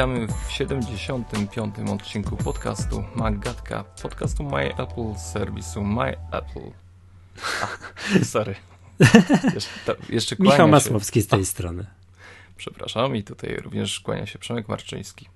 [0.00, 1.74] Witamy w 75.
[1.92, 6.70] odcinku podcastu Magatka, podcastu My Apple, serwisu My Apple.
[7.62, 8.54] A, sorry.
[9.54, 11.86] Jeszcze, to, jeszcze Michał Masłowski z tej A, strony.
[12.56, 15.28] Przepraszam i tutaj również kłania się Przemek Marczyński.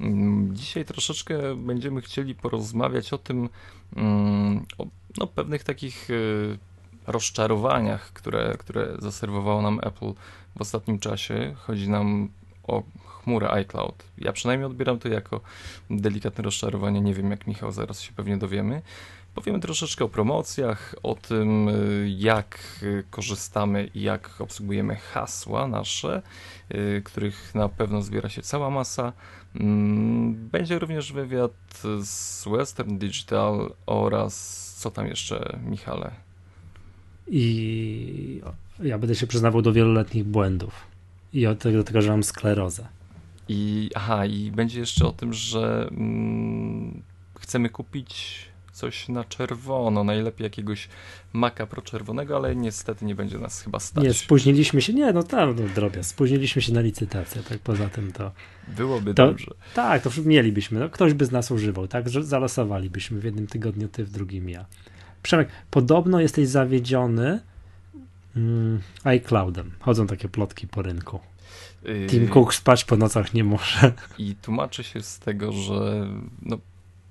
[0.00, 3.48] Mm, dzisiaj troszeczkę będziemy chcieli porozmawiać o tym,
[3.96, 4.86] mm, o
[5.18, 6.58] no, pewnych takich y,
[7.06, 10.12] rozczarowaniach, które, które zaserwowało nam Apple
[10.56, 11.54] w ostatnim czasie.
[11.58, 12.28] Chodzi nam
[12.62, 12.82] o
[13.24, 14.04] chmurę iCloud.
[14.18, 15.40] Ja przynajmniej odbieram to jako
[15.90, 17.00] delikatne rozczarowanie.
[17.00, 18.82] Nie wiem jak Michał, zaraz się pewnie dowiemy.
[19.34, 21.68] Powiemy troszeczkę o promocjach, o tym
[22.06, 22.58] jak
[23.10, 26.22] korzystamy i jak obsługujemy hasła nasze,
[26.74, 29.12] y, których na pewno zbiera się cała masa.
[29.54, 31.52] Mm, będzie również wywiad
[32.02, 36.10] z Western Digital oraz co tam jeszcze, Michale?
[37.28, 38.40] I
[38.82, 40.86] ja będę się przyznawał do wieloletnich błędów
[41.32, 42.86] i do tego że mam sklerozę.
[43.48, 47.02] I aha, i będzie jeszcze o tym, że mm,
[47.40, 48.38] chcemy kupić
[48.72, 50.88] coś na czerwono, najlepiej jakiegoś
[51.32, 54.04] maka czerwonego, ale niestety nie będzie nas chyba stać.
[54.04, 58.12] Nie, spóźniliśmy się, nie, no tam no, drobia, spóźniliśmy się na licytację, tak poza tym
[58.12, 58.32] to...
[58.68, 59.46] Byłoby to, dobrze.
[59.74, 64.04] Tak, to mielibyśmy, no, ktoś by z nas używał, tak, zalosowalibyśmy w jednym tygodniu ty,
[64.04, 64.66] w drugim ja.
[65.22, 67.40] Przemek, podobno jesteś zawiedziony
[68.36, 69.70] mm, iCloudem.
[69.80, 71.20] Chodzą takie plotki po rynku.
[71.84, 73.92] Yy, Tim Cook spać po nocach nie może.
[74.18, 76.08] I tłumaczy się z tego, że
[76.42, 76.58] no,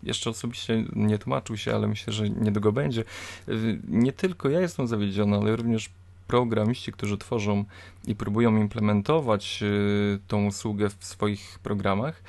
[0.04, 3.04] jeszcze osobiście nie tłumaczył się, ale myślę, że niedługo będzie.
[3.48, 5.90] Yy, nie tylko ja jestem zawiedziony, ale również
[6.28, 7.66] programiści, którzy tworzą
[8.08, 12.24] i próbują implementować yy, tą usługę w swoich programach.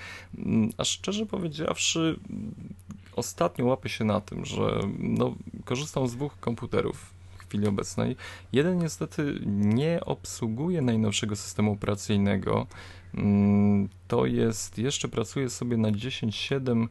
[0.79, 2.19] A szczerze powiedziawszy,
[3.17, 5.35] ostatnio łapię się na tym, że no,
[5.65, 7.22] korzystam z dwóch komputerów
[7.53, 8.17] chwili obecnej.
[8.53, 12.67] Jeden niestety nie obsługuje najnowszego systemu operacyjnego.
[13.15, 16.87] Mm, to jest, jeszcze pracuje sobie na 10.7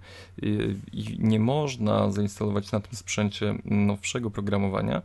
[0.94, 5.02] i nie można zainstalować na tym sprzęcie nowszego programowania.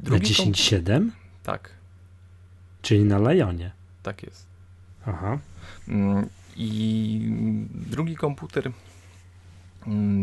[0.00, 1.10] Drugi na 10.7?
[1.42, 1.70] Tak.
[2.82, 3.72] Czyli na Lionie.
[4.02, 4.46] Tak jest.
[5.06, 5.38] Aha.
[5.88, 6.26] Mm,
[6.56, 7.20] I
[7.90, 8.72] drugi komputer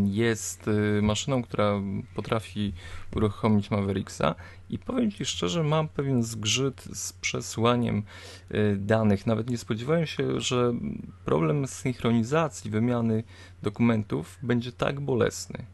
[0.06, 1.81] jest y, maszyną, która
[2.16, 2.74] potrafi
[3.16, 4.36] uruchomić Mavericksa
[4.70, 8.03] i powiem Ci szczerze, mam pewien zgrzyt z przesłaniem
[8.52, 9.25] y, danych.
[9.25, 10.74] Nawet nie spodziewałem się, że
[11.25, 13.24] problem synchronizacji wymiany
[13.64, 15.66] dokumentów będzie tak bolesny.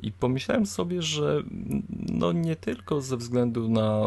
[0.00, 1.42] I pomyślałem sobie, że
[1.90, 4.00] no nie tylko ze względu na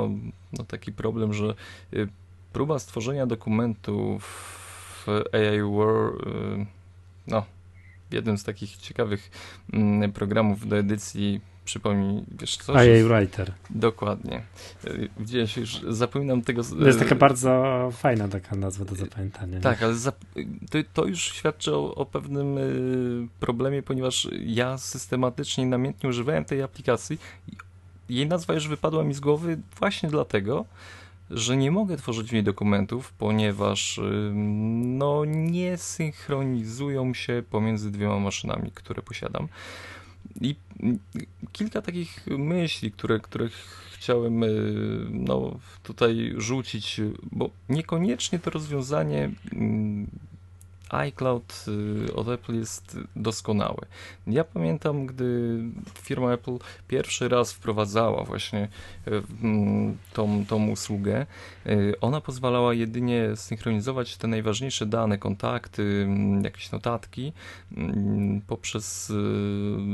[0.53, 1.55] no taki problem, że
[1.93, 2.07] y,
[2.53, 6.11] próba stworzenia dokumentu w AI War,
[7.27, 7.56] no
[8.11, 9.31] jednym z takich ciekawych
[9.73, 12.83] mm, programów do edycji przypomnij, wiesz co?
[12.83, 13.53] IA Writer.
[13.69, 14.41] Dokładnie.
[15.19, 16.63] Gdzieś już zapominam tego.
[16.63, 19.59] To jest taka bardzo fajna taka nazwa do zapamiętania.
[19.59, 19.93] Tak, ale
[20.69, 26.61] to, to, już świadczy o, o, pewnym y, problemie, ponieważ ja systematycznie, namiętnie używałem tej
[26.61, 27.19] aplikacji.
[28.09, 30.65] Jej nazwa już wypadła mi z głowy właśnie dlatego,
[31.31, 33.99] że nie mogę tworzyć w niej dokumentów, ponieważ
[34.73, 39.47] no, nie synchronizują się pomiędzy dwiema maszynami, które posiadam.
[40.41, 40.55] I
[41.51, 43.49] kilka takich myśli, które, które
[43.93, 44.49] chciałem y,
[45.09, 47.01] no, tutaj rzucić,
[47.31, 49.31] bo niekoniecznie to rozwiązanie
[50.89, 51.65] iCloud
[52.07, 53.85] y, od Apple jest doskonały.
[54.27, 55.59] Ja pamiętam, gdy
[56.01, 58.67] firma Apple pierwszy raz wprowadzała właśnie
[59.07, 59.11] y,
[60.13, 61.25] tą, tą usługę,
[61.65, 66.07] y, ona pozwalała jedynie synchronizować te najważniejsze dane, kontakty,
[66.43, 67.33] jakieś notatki
[68.47, 69.13] poprzez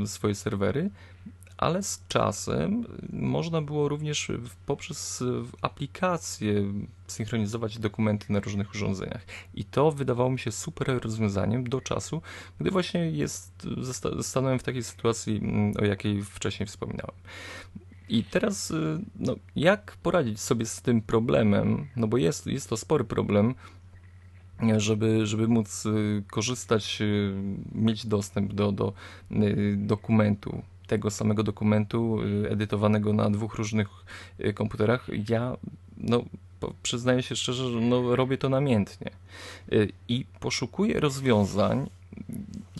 [0.06, 0.90] swoje serwery,
[1.56, 4.32] ale z czasem można było również
[4.66, 5.24] poprzez
[5.62, 6.72] aplikacje
[7.06, 9.26] synchronizować dokumenty na różnych urządzeniach.
[9.54, 12.22] I to wydawało mi się super rozwiązaniem do czasu,
[12.60, 13.66] gdy właśnie jest,
[14.22, 17.14] stanąłem w takiej sytuacji, mm, o jakiej wcześniej wspominałem.
[18.08, 21.86] I teraz, y, no, jak poradzić sobie z tym problemem?
[21.96, 23.54] No bo jest, jest to spory problem,
[24.76, 27.34] żeby, żeby móc y, korzystać, y,
[27.74, 28.92] mieć dostęp do, do
[29.76, 33.88] dokumentu tego samego dokumentu y, edytowanego na dwóch różnych
[34.40, 35.56] y, komputerach, ja
[35.96, 36.24] no,
[36.82, 39.10] przyznaję się szczerze, że no, robię to namiętnie
[39.72, 41.90] y, i poszukuję rozwiązań,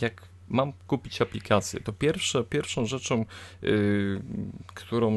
[0.01, 3.25] jak mam kupić aplikację, to pierwsze, pierwszą rzeczą,
[3.61, 4.21] yy,
[4.67, 5.13] którą,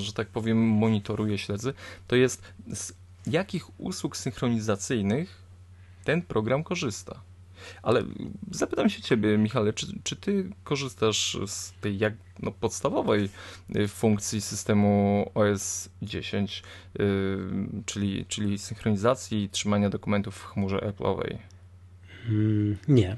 [0.00, 1.72] że tak powiem, monitoruję, śledzę,
[2.08, 2.42] to jest
[2.72, 2.92] z
[3.26, 5.42] jakich usług synchronizacyjnych
[6.04, 7.20] ten program korzysta.
[7.82, 8.02] Ale
[8.50, 13.28] zapytam się ciebie, Michale, czy, czy ty korzystasz z tej jak, no, podstawowej
[13.76, 16.62] y, funkcji systemu OS 10,
[16.98, 17.38] yy,
[17.86, 21.38] czyli, czyli synchronizacji i trzymania dokumentów w chmurze Apple'owej?
[22.28, 23.16] Mm, nie.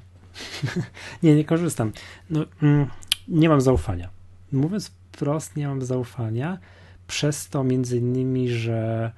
[1.22, 1.92] nie, nie korzystam.
[2.30, 2.86] No, mm,
[3.28, 4.10] nie mam zaufania.
[4.52, 6.58] Mówiąc wprost, nie mam zaufania,
[7.06, 9.12] przez to między innymi, że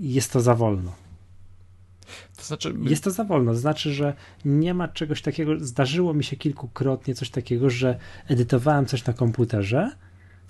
[0.00, 0.99] jest to za wolno.
[2.36, 2.74] To znaczy...
[2.82, 4.14] Jest to za wolno, to znaczy, że
[4.44, 5.52] nie ma czegoś takiego.
[5.58, 7.98] Zdarzyło mi się kilkukrotnie coś takiego, że
[8.28, 9.90] edytowałem coś na komputerze,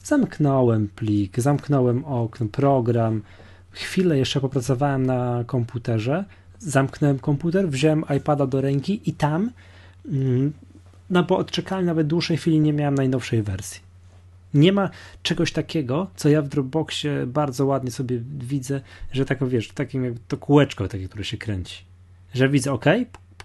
[0.04, 3.22] zamknąłem plik, zamknąłem okno, program,
[3.70, 6.24] chwilę jeszcze popracowałem na komputerze,
[6.58, 9.50] zamknąłem komputer, wziąłem iPada do ręki i tam,
[10.08, 10.52] mm,
[11.10, 13.89] no bo odczekałem nawet dłuższej chwili, nie miałem najnowszej wersji.
[14.54, 14.90] Nie ma
[15.22, 18.80] czegoś takiego, co ja w Dropboxie bardzo ładnie sobie widzę,
[19.12, 21.84] że tak wiesz, takim to kółeczko takie, które się kręci.
[22.34, 22.84] Że widzę, ok,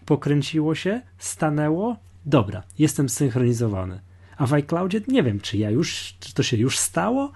[0.05, 3.99] pokręciło się, stanęło, dobra, jestem synchronizowany.
[4.37, 7.31] A w iCloudzie nie wiem, czy ja już, czy to się już stało,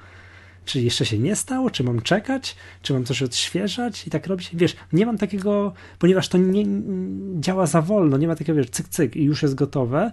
[0.66, 4.50] czy jeszcze się nie stało, czy mam czekać, czy mam coś odświeżać i tak robić.
[4.54, 6.66] Wiesz, nie mam takiego, ponieważ to nie,
[7.40, 10.12] działa za wolno, nie ma takiego, wiesz, cyk, cyk i już jest gotowe.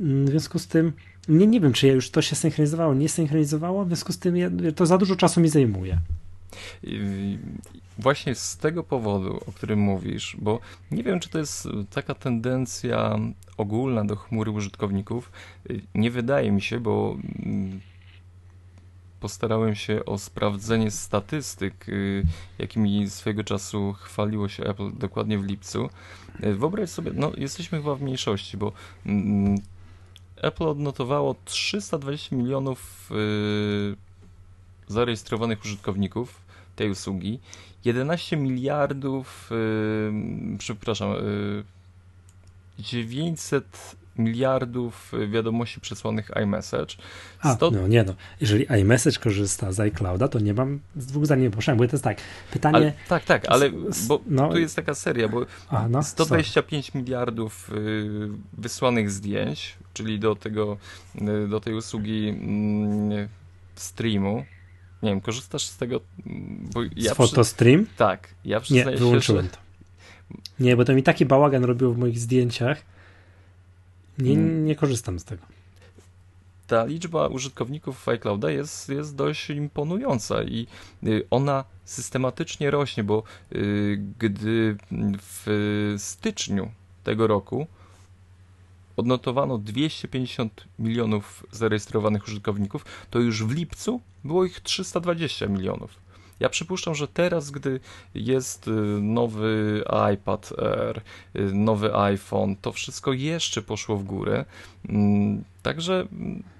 [0.00, 0.92] W związku z tym
[1.28, 4.36] nie, nie wiem, czy ja już to się synchronizowało, nie synchronizowało, w związku z tym
[4.36, 5.98] ja, to za dużo czasu mi zajmuje.
[7.98, 13.18] Właśnie z tego powodu, o którym mówisz, bo nie wiem, czy to jest taka tendencja
[13.56, 15.32] ogólna do chmury użytkowników.
[15.94, 17.80] Nie wydaje mi się, bo mm,
[19.20, 22.22] postarałem się o sprawdzenie statystyk, y,
[22.58, 25.88] jakimi swego czasu chwaliło się Apple dokładnie w lipcu.
[26.40, 28.72] Wyobraź sobie, no jesteśmy chyba w mniejszości, bo
[29.06, 29.58] mm,
[30.42, 33.96] Apple odnotowało 320 milionów yy,
[34.88, 36.40] zarejestrowanych użytkowników
[36.76, 37.38] tej usługi,
[37.84, 41.64] 11 miliardów, yy, przepraszam, yy,
[42.78, 46.96] 900 miliardów wiadomości przesłanych iMessage.
[47.56, 47.66] 100...
[47.66, 51.40] A, no nie no, jeżeli iMessage korzysta z iClouda, to nie mam z dwóch zdań
[51.40, 52.18] nie bo to jest tak,
[52.52, 52.76] pytanie...
[52.76, 53.70] Ale, tak, tak, ale
[54.08, 57.00] bo no, tu jest taka seria, bo A, no, 125 sorry.
[57.00, 60.76] miliardów y, wysłanych zdjęć, czyli do tego,
[61.44, 63.28] y, do tej usługi y,
[63.74, 64.44] streamu,
[65.02, 66.00] nie wiem, korzystasz z tego?
[66.74, 67.84] Bo ja z Photostream?
[67.84, 67.96] Przy...
[67.96, 69.56] Tak, ja przyznaję Nie, wyłączyłem się, że...
[69.56, 69.66] to.
[70.60, 72.82] Nie, bo to mi taki bałagan robiło w moich zdjęciach,
[74.18, 74.64] nie, hmm.
[74.64, 75.42] nie korzystam z tego.
[76.66, 80.66] Ta liczba użytkowników iClouda jest, jest dość imponująca i
[81.04, 83.22] y, ona systematycznie rośnie, bo
[83.52, 84.76] y, gdy
[85.18, 86.70] w styczniu
[87.04, 87.66] tego roku
[88.96, 96.05] odnotowano 250 milionów zarejestrowanych użytkowników, to już w lipcu było ich 320 milionów.
[96.40, 97.80] Ja przypuszczam, że teraz, gdy
[98.14, 99.84] jest y, nowy
[100.14, 101.00] iPad Air,
[101.36, 104.44] y, nowy iPhone, to wszystko jeszcze poszło w górę.
[104.88, 106.06] Mm, także,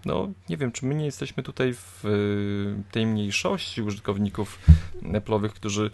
[0.04, 4.58] no, nie wiem, czy my nie jesteśmy tutaj w y, tej mniejszości użytkowników
[5.02, 5.90] Apple'owych, którzy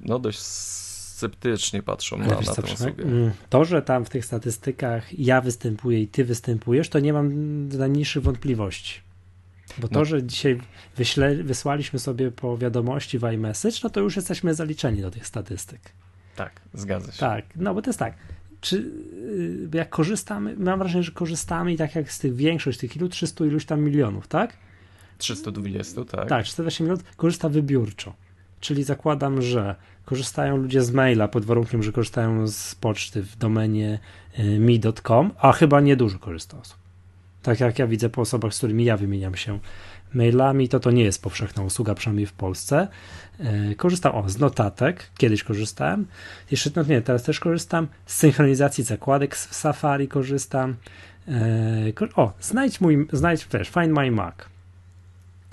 [0.00, 0.38] no, dość
[1.18, 3.04] sceptycznie patrzą na, na tę usługę.
[3.04, 7.28] Mm, to, że tam w tych statystykach ja występuję i ty występujesz, to nie mam
[7.68, 9.07] najmniejszych wątpliwości.
[9.78, 10.04] Bo to, no.
[10.04, 10.60] że dzisiaj
[10.96, 15.80] wyśle, wysłaliśmy sobie po wiadomości w iMessage, no to już jesteśmy zaliczeni do tych statystyk.
[16.36, 17.18] Tak, zgadza się.
[17.18, 18.14] Tak, no bo to jest tak.
[18.60, 22.96] Czy y, jak korzystamy, mam wrażenie, że korzystamy i tak jak z tych większość, tych
[22.96, 24.56] ilu 300 iluś tam milionów, tak?
[25.18, 26.28] 320, tak.
[26.28, 28.14] Tak, 320 milionów korzysta wybiórczo.
[28.60, 33.98] Czyli zakładam, że korzystają ludzie z maila pod warunkiem, że korzystają z poczty w domenie
[34.38, 36.77] y, mi.com, a chyba niedużo korzysta osób
[37.42, 39.58] tak jak ja widzę po osobach, z którymi ja wymieniam się
[40.14, 42.88] mailami, to to nie jest powszechna usługa, przynajmniej w Polsce.
[43.40, 46.06] E, korzystam o, z notatek, kiedyś korzystałem,
[46.50, 50.76] jeszcze no nie, teraz też korzystam, z synchronizacji zakładek w Safari korzystam.
[51.28, 54.34] E, o, znajdź mój, znajdź też, find my Mac.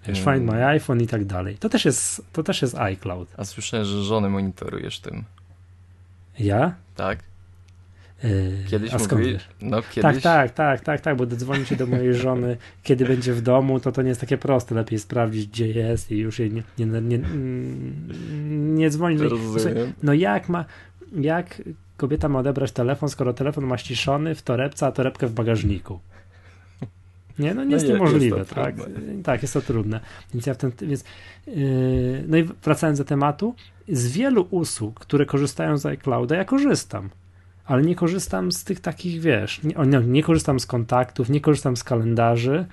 [0.08, 0.68] Wiesz, find my mm.
[0.68, 1.58] iPhone i tak dalej.
[1.58, 3.30] To też jest, to też jest iCloud.
[3.38, 5.24] A słyszałem, że żonę monitorujesz tym.
[6.39, 6.75] Ja?
[6.96, 7.20] Tak.
[8.25, 9.22] Yy, kiedyś A skąd?
[9.62, 10.01] No, kiedyś...
[10.01, 13.79] Tak, tak, tak, tak, tak, bo dzwoni się do mojej żony, kiedy będzie w domu,
[13.79, 14.75] to to nie jest takie proste.
[14.75, 17.20] Lepiej sprawdzić, gdzie jest i już jej nie, nie, nie,
[18.50, 19.17] nie dzwoni.
[20.03, 20.65] No jak ma,
[21.22, 21.62] jak
[21.98, 26.00] kobieta ma odebrać telefon, skoro telefon ma ściszony w torebce, a torebkę w bagażniku?
[27.39, 28.75] Nie, no nie no jest to możliwe, jest to tak?
[28.75, 29.24] Trudne.
[29.24, 30.00] Tak, jest to trudne.
[30.34, 31.03] Więc ja w ten, więc,
[31.48, 33.55] yy, no i wracając do tematu,
[33.88, 37.10] z wielu usług, które korzystają z iClouda, ja korzystam
[37.65, 41.84] ale nie korzystam z tych takich, wiesz, nie, nie, korzystam z kontaktów, nie korzystam z
[41.84, 42.65] kalendarzy,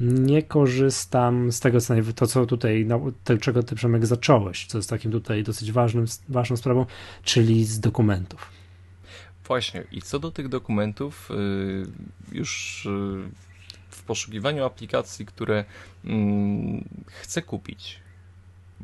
[0.00, 4.90] nie korzystam z tego, co, to, co tutaj, no, czego ty Przemek zacząłeś, co jest
[4.90, 6.86] takim tutaj dosyć ważnym, ważną sprawą,
[7.24, 8.50] czyli z dokumentów.
[9.46, 12.88] Właśnie, i co do tych dokumentów, y, już y,
[13.90, 15.64] w poszukiwaniu aplikacji, które
[16.04, 18.01] mm, chcę kupić,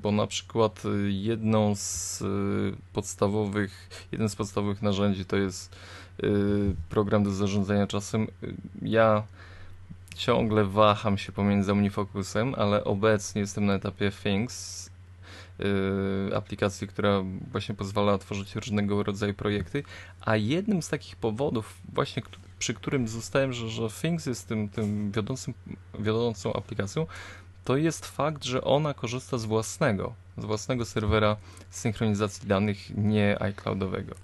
[0.03, 5.77] bo na przykład y, jedną z y, podstawowych, jeden z podstawowych narzędzi to jest
[6.25, 8.27] y, program do zarządzania czasem.
[8.83, 9.23] Ja
[10.15, 14.89] ciągle waham się pomiędzy OmniFocusem, ale obecnie jestem na etapie Things,
[16.37, 19.83] aplikacji, która właśnie pozwala tworzyć różnego rodzaju projekty,
[20.21, 22.23] a jednym z takich powodów właśnie,
[22.59, 25.55] przy którym zostałem, że, że Things jest tym, tym wiodącym,
[25.99, 27.07] wiodącą aplikacją,
[27.69, 31.37] to jest fakt, że ona korzysta z własnego, z własnego serwera
[31.71, 34.15] synchronizacji danych, nie iCloudowego.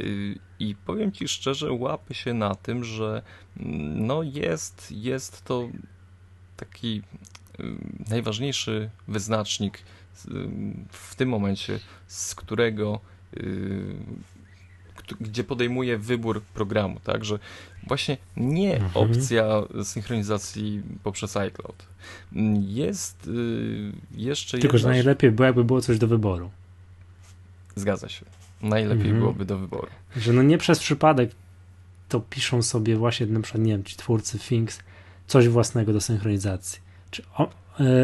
[0.00, 3.22] Y, I powiem Ci szczerze, łapy się na tym, że
[3.56, 5.68] mm, no jest, jest to
[6.56, 7.02] taki
[7.60, 7.64] y,
[8.10, 9.82] najważniejszy wyznacznik y,
[10.88, 13.00] w tym momencie, z którego
[15.20, 17.38] gdzie podejmuje wybór programu, tak, że
[17.86, 18.90] właśnie nie mhm.
[18.94, 21.86] opcja synchronizacji poprzez iCloud.
[22.60, 24.92] Jest y, jeszcze Tylko, jedna...
[24.92, 26.50] że najlepiej było, jakby było coś do wyboru.
[27.76, 28.24] Zgadza się.
[28.62, 29.18] Najlepiej mhm.
[29.18, 29.88] byłoby do wyboru.
[30.16, 31.30] Że no nie przez przypadek
[32.08, 34.80] to piszą sobie właśnie na przykład, nie wiem, ci twórcy Things
[35.26, 36.80] coś własnego do synchronizacji.
[37.10, 37.50] Czy o,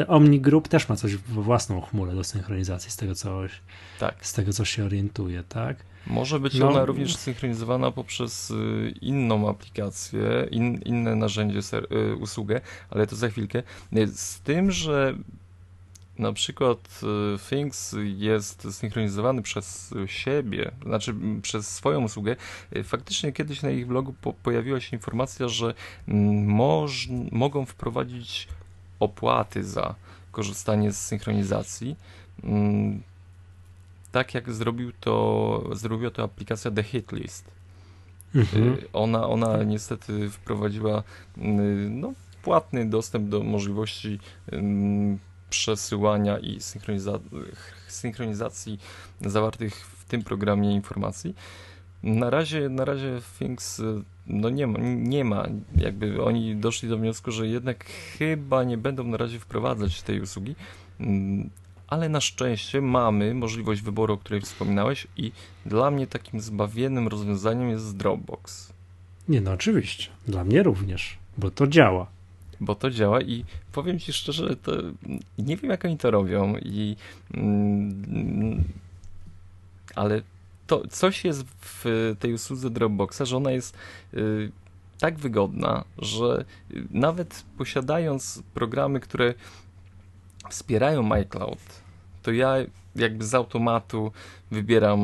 [0.09, 3.61] Omni Group też ma coś własną chmurę do synchronizacji z tego coś,
[4.01, 4.27] tak.
[4.27, 5.77] z tego co się orientuje, tak?
[6.07, 6.69] Może być no.
[6.69, 12.61] ona również synchronizowana poprzez y, inną aplikację, in, inne narzędzie, ser, y, usługę,
[12.91, 13.63] ale to za chwilkę.
[14.07, 15.15] Z tym, że
[16.19, 17.01] na przykład
[17.35, 22.37] y, Things jest synchronizowany przez siebie, znaczy przez swoją usługę.
[22.85, 25.75] Faktycznie kiedyś na ich blogu po, pojawiła się informacja, że
[26.47, 28.49] moż, mogą wprowadzić
[29.01, 29.95] opłaty za
[30.33, 31.97] korzystanie z synchronizacji.
[32.45, 33.03] Mm,
[34.13, 37.45] tak jak zrobił to, zrobiła to aplikacja The Hitlist.
[38.35, 38.73] Mhm.
[38.73, 41.03] Y, ona, ona niestety wprowadziła
[41.39, 41.41] y,
[41.91, 42.13] no,
[42.43, 44.19] płatny dostęp do możliwości
[45.51, 47.19] przesyłania i synchroniza
[47.89, 48.79] synchronizacji
[49.21, 51.35] zawartych w tym programie informacji.
[52.03, 56.99] Na razie, na razie Things y, no nie ma, nie ma, jakby oni doszli do
[56.99, 57.85] wniosku, że jednak
[58.19, 60.55] chyba nie będą na razie wprowadzać tej usługi,
[61.89, 65.33] ale na szczęście mamy możliwość wyboru, o której wspominałeś i
[65.67, 68.73] dla mnie takim zbawiennym rozwiązaniem jest Dropbox.
[69.29, 70.09] Nie, no oczywiście.
[70.27, 72.07] Dla mnie również, bo to działa.
[72.61, 74.73] Bo to działa i powiem Ci szczerze, to
[75.39, 76.97] nie wiem jak oni to robią i
[77.35, 78.65] mm,
[79.95, 80.23] ale
[80.69, 83.77] to coś jest w tej usłudze Dropboxa, że ona jest
[84.15, 84.53] y,
[85.01, 86.45] tak wygodna, że
[86.91, 89.35] nawet posiadając programy, które
[90.51, 91.59] wspierają iCloud,
[92.23, 92.57] to ja
[92.97, 94.13] jakby z automatu
[94.51, 95.01] wybieram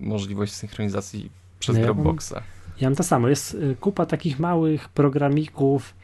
[0.00, 2.34] możliwość synchronizacji przez no ja Dropboxa.
[2.34, 2.42] Mam,
[2.80, 3.28] ja mam to samo.
[3.28, 5.94] Jest y, kupa takich małych programików,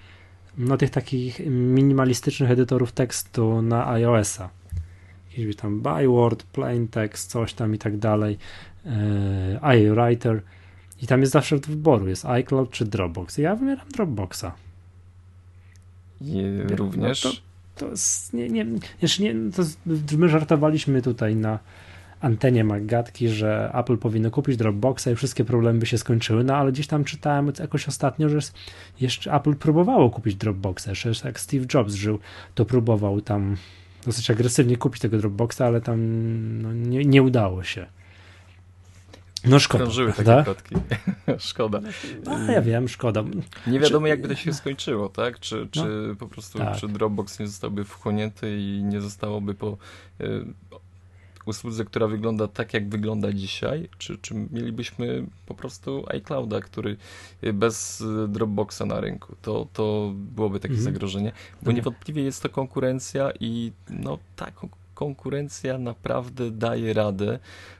[0.59, 4.51] no tych takich minimalistycznych edytorów tekstu na iOS-a.
[5.39, 8.39] Jakiś tam Byword, Plain Text, coś tam i tak dalej,
[8.85, 10.43] yy, iWriter
[11.03, 13.39] i tam jest zawsze do wyboru, jest iCloud czy Dropbox.
[13.39, 14.53] Ja wybieram Dropboxa.
[16.21, 16.43] I
[16.77, 17.25] również?
[17.25, 17.37] No to,
[17.77, 18.65] to jest, nie, nie,
[19.21, 19.63] nie to
[20.19, 21.59] my żartowaliśmy tutaj na
[22.21, 26.73] antenie Maggatki, że Apple powinno kupić Dropboxa i wszystkie problemy by się skończyły, no ale
[26.73, 28.39] gdzieś tam czytałem jakoś ostatnio, że
[29.01, 32.19] jeszcze Apple próbowało kupić Dropboxa, jeszcze jak Steve Jobs żył,
[32.55, 33.57] to próbował tam
[34.07, 35.99] dosyć agresywnie kupić tego Dropboxa, ale tam
[36.63, 37.87] no, nie, nie udało się.
[39.45, 39.85] No szkoda.
[39.85, 40.75] Krążyły takie plotki.
[41.39, 41.81] szkoda.
[42.25, 43.25] No, ja wiem, szkoda.
[43.67, 44.09] Nie wiadomo, czy...
[44.09, 45.41] jakby to się skończyło, tak?
[45.41, 46.77] Czy, czy no, po prostu tak.
[46.77, 49.77] czy Dropbox nie zostałby wchłonięty i nie zostałoby po
[50.21, 50.45] y,
[51.47, 56.97] usłudze, która wygląda tak, jak wygląda dzisiaj, czy, czy mielibyśmy po prostu iClouda, który
[57.55, 59.37] bez Dropboxa na rynku.
[59.43, 60.85] To, to byłoby takie mhm.
[60.85, 61.33] zagrożenie,
[61.63, 64.82] bo no niewątpliwie jest to konkurencja i no tak, konkurencja
[65.79, 67.39] naprawdę daje radę.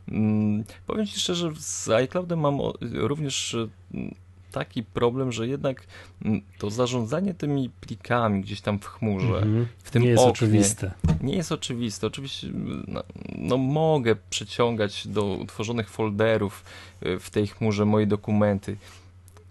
[0.09, 3.57] Mm, powiem Ci szczerze, z iCloudem mam również
[3.95, 4.15] mm,
[4.53, 5.87] taki problem, że jednak
[6.59, 9.67] to zarządzanie tymi plikami gdzieś tam w chmurze, mm -hmm.
[9.79, 10.93] w tym nie jest oknie, oczywiste.
[11.21, 12.07] Nie jest oczywiste.
[12.07, 12.49] Oczywiście
[12.89, 13.03] no,
[13.39, 16.65] no, mogę przeciągać do utworzonych folderów
[17.07, 18.77] y, w tej chmurze moje dokumenty,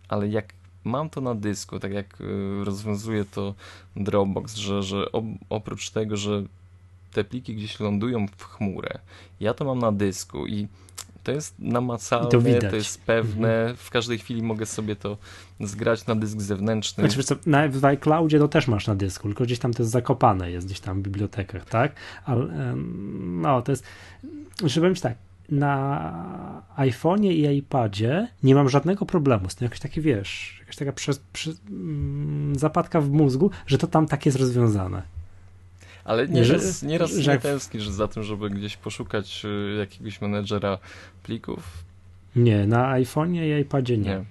[0.08, 3.56] ale jak mam to na dysku, tak jak y, rozwiązuje to
[3.96, 5.06] Dropbox, że, że
[5.50, 6.44] oprócz tego, że
[7.12, 9.00] te pliki gdzieś lądują w chmurę.
[9.40, 10.68] Ja to mam na dysku i
[11.24, 13.60] to jest namacalne, to, to, jest pewne.
[13.60, 13.78] Mhm.
[13.78, 15.18] W każdej chwili mogę sobie to
[15.60, 17.10] zgrać na dysk zewnętrzny.
[17.10, 19.92] Znaczy, co, na, w iCloudzie to też masz na dysku, tylko gdzieś tam to jest
[19.92, 21.96] zakopane, jest gdzieś tam w bibliotekach, tak?
[22.26, 22.76] Ale,
[23.20, 23.84] no, to jest,
[24.64, 25.16] że powiem tak,
[25.50, 30.92] na iPhone'ie i iPadzie nie mam żadnego problemu z tym, jakieś takie, wiesz, jakaś taka
[30.92, 35.04] przez, przez, mm, zapadka w mózgu, że to tam tak jest rozwiązane.
[36.06, 40.78] Ale nieraz, nieraz że, nie tęsknisz za tym, żeby gdzieś poszukać y, jakiegoś menedżera
[41.24, 41.84] plików?
[42.36, 44.10] Nie, na iPhone'ie i iPadzie nie.
[44.10, 44.26] nie.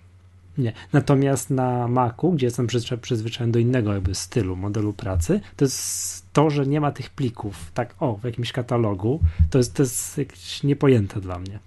[0.58, 0.72] Nie.
[0.92, 2.66] Natomiast na Macu, gdzie jestem
[3.00, 7.70] przyzwyczajony do innego jakby stylu, modelu pracy, to jest to, że nie ma tych plików,
[7.74, 11.58] tak o, w jakimś katalogu, to jest, to jest jakieś niepojęte dla mnie.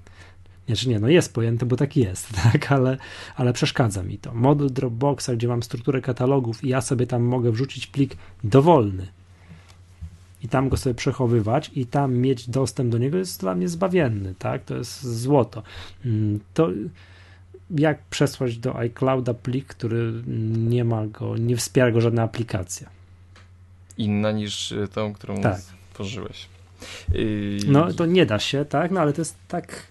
[0.66, 2.98] Znaczy nie, no jest pojęte, bo tak jest, tak, ale,
[3.36, 4.34] ale przeszkadza mi to.
[4.34, 9.08] Model Dropboxa, gdzie mam strukturę katalogów i ja sobie tam mogę wrzucić plik dowolny
[10.44, 14.36] i tam go sobie przechowywać i tam mieć dostęp do niego jest dla mnie zbawienny,
[14.40, 15.64] tak, to jest złoto.
[16.06, 16.70] Mm, to
[17.70, 20.14] jak przesłać do iClouda plik, który
[20.58, 22.90] nie ma go, nie wspiera go żadna aplikacja.
[23.98, 25.62] Inna niż tą, którą tak.
[25.92, 26.48] stworzyłeś.
[27.14, 27.58] Yy...
[27.68, 29.88] No to nie da się, tak, no ale to jest tak,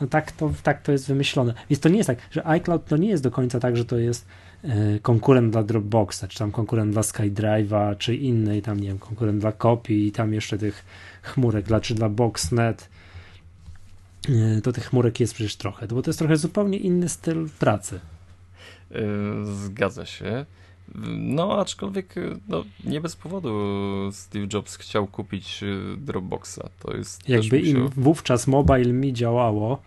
[0.00, 1.54] no tak to, tak to jest wymyślone.
[1.70, 3.98] Więc to nie jest tak, że iCloud to nie jest do końca tak, że to
[3.98, 4.26] jest
[4.64, 9.40] e, konkurent dla Dropboxa, czy tam konkurent dla SkyDrive'a, czy innej tam, nie wiem, konkurent
[9.40, 10.84] dla kopii i tam jeszcze tych
[11.22, 12.88] chmurek, dla, czy dla Boxnet,
[14.28, 18.00] E, to tych chmurek jest przecież trochę, bo to jest trochę zupełnie inny styl pracy.
[18.90, 19.00] E,
[19.44, 20.46] zgadza się.
[21.18, 22.14] No, aczkolwiek
[22.48, 23.50] no, nie bez powodu
[24.12, 26.60] Steve Jobs chciał kupić e, Dropboxa.
[26.80, 27.80] To jest Jakby musiał...
[27.80, 29.82] im wówczas Mobile Mi działało,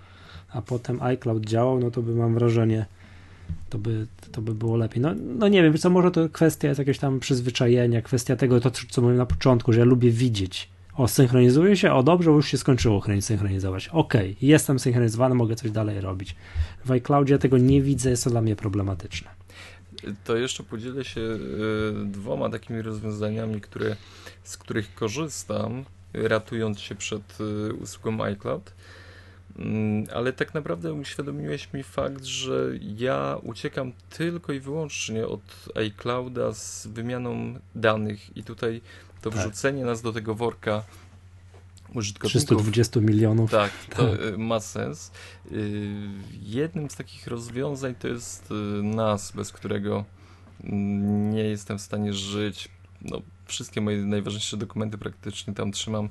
[0.50, 2.86] a potem iCloud działał, no to by mam wrażenie,
[3.70, 5.02] to by, to by było lepiej.
[5.02, 8.72] No, no nie wiem, co może to kwestia jest jakiegoś tam przyzwyczajenia, kwestia tego, to
[8.90, 11.94] co mówiłem na początku, że ja lubię widzieć o, synchronizuje się?
[11.94, 13.88] O, dobrze, już się skończyło synchronizować.
[13.88, 16.36] Ok, jestem synchronizowany, mogę coś dalej robić.
[16.86, 19.39] W iCloudzie tego nie widzę, jest to dla mnie problematyczne.
[20.24, 21.40] To jeszcze podzielę się y,
[22.06, 23.96] dwoma takimi rozwiązaniami, które,
[24.44, 28.74] z których korzystam, ratując się przed y, usługą iCloud.
[29.58, 35.42] Mm, ale tak naprawdę uświadomiłeś mi fakt, że ja uciekam tylko i wyłącznie od
[35.76, 38.82] iClouda z wymianą danych i tutaj
[39.22, 39.40] to tak.
[39.40, 40.84] wrzucenie nas do tego worka
[41.94, 42.42] użytkowników.
[42.42, 43.52] 320 milionów.
[43.52, 44.38] Tak, to tak.
[44.38, 45.12] ma sens.
[45.52, 45.90] Y,
[46.42, 50.06] jednym z takich rozwiązań to jest y, NAS, bez którego
[50.64, 52.70] mm, nie jestem w stanie żyć.
[53.02, 56.10] No, wszystkie moje najważniejsze dokumenty praktycznie tam trzymam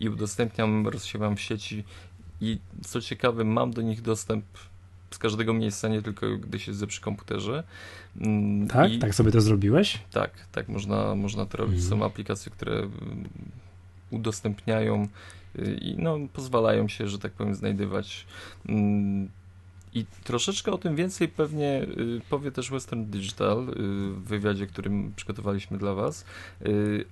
[0.00, 1.84] i udostępniam, rozsiewam w sieci
[2.40, 4.44] i co ciekawe, mam do nich dostęp
[5.10, 7.64] z każdego miejsca, nie tylko gdy siedzę przy komputerze.
[8.20, 8.92] Mm, tak?
[8.92, 9.98] I, tak sobie to zrobiłeś?
[10.12, 11.80] Tak, tak, można, można to robić.
[11.82, 12.00] Mhm.
[12.00, 13.28] Są aplikacje, które mm,
[14.10, 15.08] udostępniają
[15.58, 18.26] y, i no, pozwalają się, że tak powiem, znajdywać.
[18.68, 19.28] Mm,
[19.94, 23.72] I troszeczkę o tym więcej pewnie y, powie też Western Digital y,
[24.12, 26.24] w wywiadzie, którym przygotowaliśmy dla Was.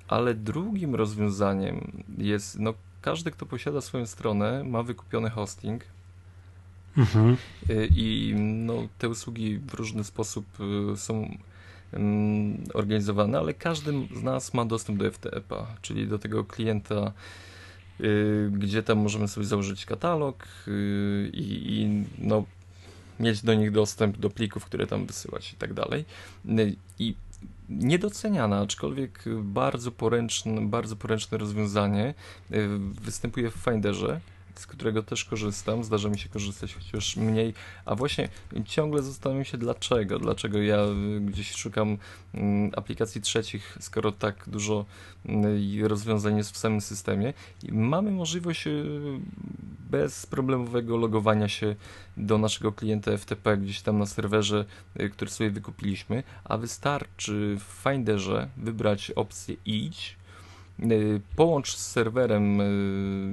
[0.09, 5.85] Ale drugim rozwiązaniem jest, no, każdy, kto posiada swoją stronę, ma wykupiony hosting
[6.99, 7.37] Mhm.
[7.97, 10.45] I no, te usługi w różny sposób
[10.97, 11.37] są
[12.75, 17.13] organizowane, ale każdy z nas ma dostęp do FTP-a, czyli do tego klienta,
[18.01, 20.49] y, gdzie tam możemy sobie założyć katalog
[21.33, 22.45] i, i no,
[23.21, 26.05] mieć do nich dostęp do plików, które tam wysyłać i tak dalej.
[26.99, 27.15] I
[27.69, 32.15] niedoceniane, aczkolwiek bardzo poręczne, bardzo poręczne rozwiązanie
[33.03, 34.21] występuje w Finderze
[34.59, 38.29] z którego też korzystam, zdarza mi się korzystać chociaż mniej, a właśnie
[38.65, 41.99] ciągle zastanawiam się dlaczego, dlaczego ja y, gdzieś szukam
[42.35, 44.85] mm, aplikacji trzecich, skoro tak dużo
[45.27, 47.33] mm, rozwiązań jest w samym systemie.
[47.63, 48.93] I mamy możliwość y,
[49.91, 51.77] bezproblemowego logowania się
[52.17, 54.65] do naszego klienta FTP gdzieś tam na serwerze,
[55.01, 60.15] y, który sobie wykupiliśmy, a wystarczy w Finderze wybrać opcję idź.
[60.15, 60.18] Y,
[61.37, 63.33] połącz z serwerem y,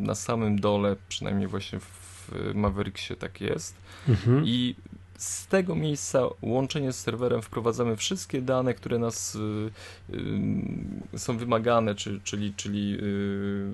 [0.00, 3.74] na samym dole, przynajmniej właśnie w Mavericksie tak jest.
[4.08, 4.42] Mhm.
[4.46, 4.74] I
[5.18, 12.20] z tego miejsca łączenie z serwerem wprowadzamy wszystkie dane, które nas y, są wymagane, czy,
[12.24, 12.98] czyli, czyli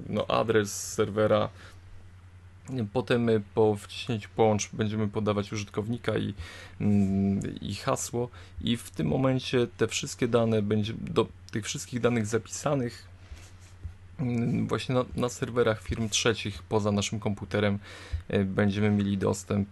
[0.09, 1.49] no, adres serwera.
[2.93, 6.35] Potem po wciśnięciu połącz będziemy podawać użytkownika i,
[6.81, 8.29] mm, i hasło
[8.61, 13.09] i w tym momencie te wszystkie dane będzie do tych wszystkich danych zapisanych
[14.19, 17.79] mm, właśnie na, na serwerach firm trzecich poza naszym komputerem
[18.29, 19.69] e, będziemy mieli dostęp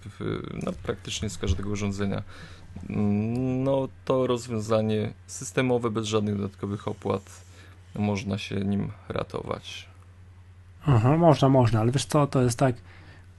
[0.62, 2.22] no, praktycznie z każdego urządzenia.
[2.90, 7.44] Mm, no to rozwiązanie systemowe bez żadnych dodatkowych opłat
[7.94, 9.93] można się nim ratować.
[10.86, 12.76] Aha, można, można, ale wiesz co, to jest tak,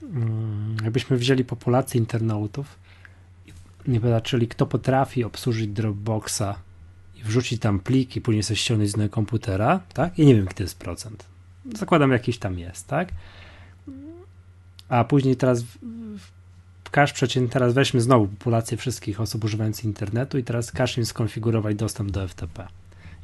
[0.02, 2.86] mm, jakbyśmy wzięli populację internautów
[3.88, 6.54] nie zobaczyli, kto potrafi obsłużyć Dropboxa
[7.14, 10.18] i wrzucić tam pliki, później sobie ściągnąć z innego komputera, tak?
[10.18, 11.24] Ja nie wiem, jaki to jest procent.
[11.74, 13.08] Zakładam, jakiś tam jest, tak?
[14.88, 15.64] A później teraz
[16.90, 21.76] każ przeciętny, teraz weźmy znowu populację wszystkich osób używających internetu i teraz każ im skonfigurować
[21.76, 22.66] dostęp do FTP.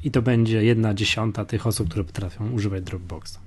[0.03, 3.39] i to będzie jedna dziesiąta tych osób, które potrafią używać Dropboxa.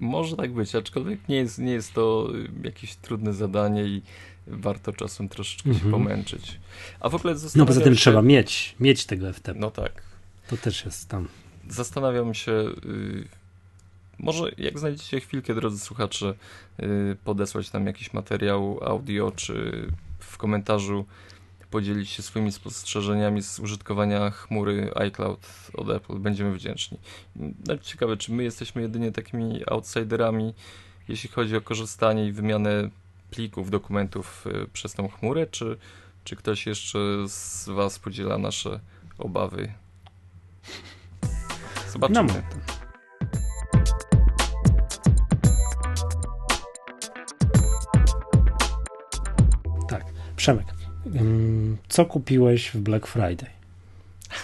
[0.00, 4.02] Może tak być, aczkolwiek nie jest, nie jest to y, jakieś trudne zadanie i
[4.46, 5.82] warto czasem troszeczkę mm -hmm.
[5.82, 6.04] się mhm.
[6.04, 6.60] pomęczyć.
[7.00, 8.00] A w ogóle No poza tym się...
[8.00, 9.60] trzeba mieć, mieć tego FTP.
[9.60, 10.02] No tak.
[10.48, 11.28] To też jest tam.
[11.68, 13.24] Zastanawiam się, yy,
[14.18, 16.34] może jak znajdziecie chwilkę, drodzy słuchacze,
[16.78, 19.86] yy, podesłać nam jakiś materiał audio, czy
[20.18, 21.04] w komentarzu
[21.72, 26.18] podzielić się swoimi spostrzeżeniami z użytkowania chmury iCloud od Apple.
[26.18, 26.98] Będziemy wdzięczni.
[27.36, 30.54] No, ciekawe, czy my jesteśmy jedynie takimi outsiderami,
[31.08, 32.90] jeśli chodzi o korzystanie i wymianę
[33.30, 35.76] plików, dokumentów y, przez tą chmurę, czy,
[36.24, 38.80] czy ktoś jeszcze z Was podziela nasze
[39.18, 39.72] obawy?
[41.92, 42.22] Zobaczymy.
[42.22, 42.42] No.
[49.88, 50.04] Tak.
[50.36, 50.66] Przemek,
[51.88, 53.50] co kupiłeś w Black Friday?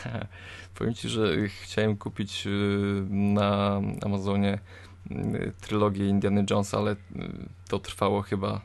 [0.75, 2.51] Powiem Ci, że chciałem kupić y,
[3.11, 4.59] na Amazonie
[5.11, 6.97] y, trylogię Indiana Jonesa, ale y,
[7.69, 8.61] to trwało chyba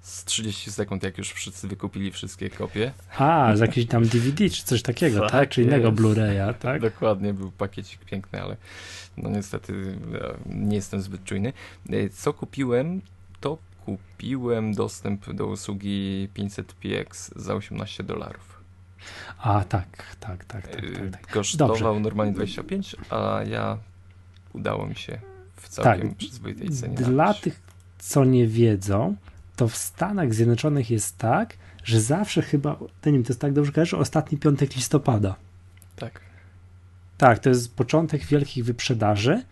[0.00, 2.92] z 30 sekund, jak już wszyscy wykupili wszystkie kopie.
[3.18, 5.30] A, z jakiś tam DVD czy coś takiego, tak?
[5.30, 5.48] tak?
[5.48, 6.80] Czy innego Blu-raya, tak?
[6.80, 8.56] Dokładnie, był pakiecik piękny, ale
[9.16, 9.98] no niestety
[10.46, 11.52] nie jestem zbyt czujny.
[12.12, 13.00] Co kupiłem,
[13.40, 18.62] to kupiłem dostęp do usługi 500px za 18 dolarów.
[19.38, 20.66] A, tak, tak, tak.
[20.66, 21.26] tak, tak, tak.
[21.26, 22.00] Kosztował Dobrze.
[22.00, 23.78] normalnie 25, a ja
[24.52, 25.18] udało mi się
[25.56, 26.18] w całkiem tak.
[26.18, 26.96] przyzwoitej cenie.
[26.96, 27.60] Dla tych,
[27.98, 29.16] co nie wiedzą,
[29.56, 33.52] to w Stanach Zjednoczonych jest tak, że zawsze chyba, to nie wiem, to jest tak
[33.52, 35.36] dobrze kojarzę, ostatni piątek listopada.
[35.96, 36.20] Tak.
[37.18, 39.42] Tak, to jest początek wielkich wyprzedaży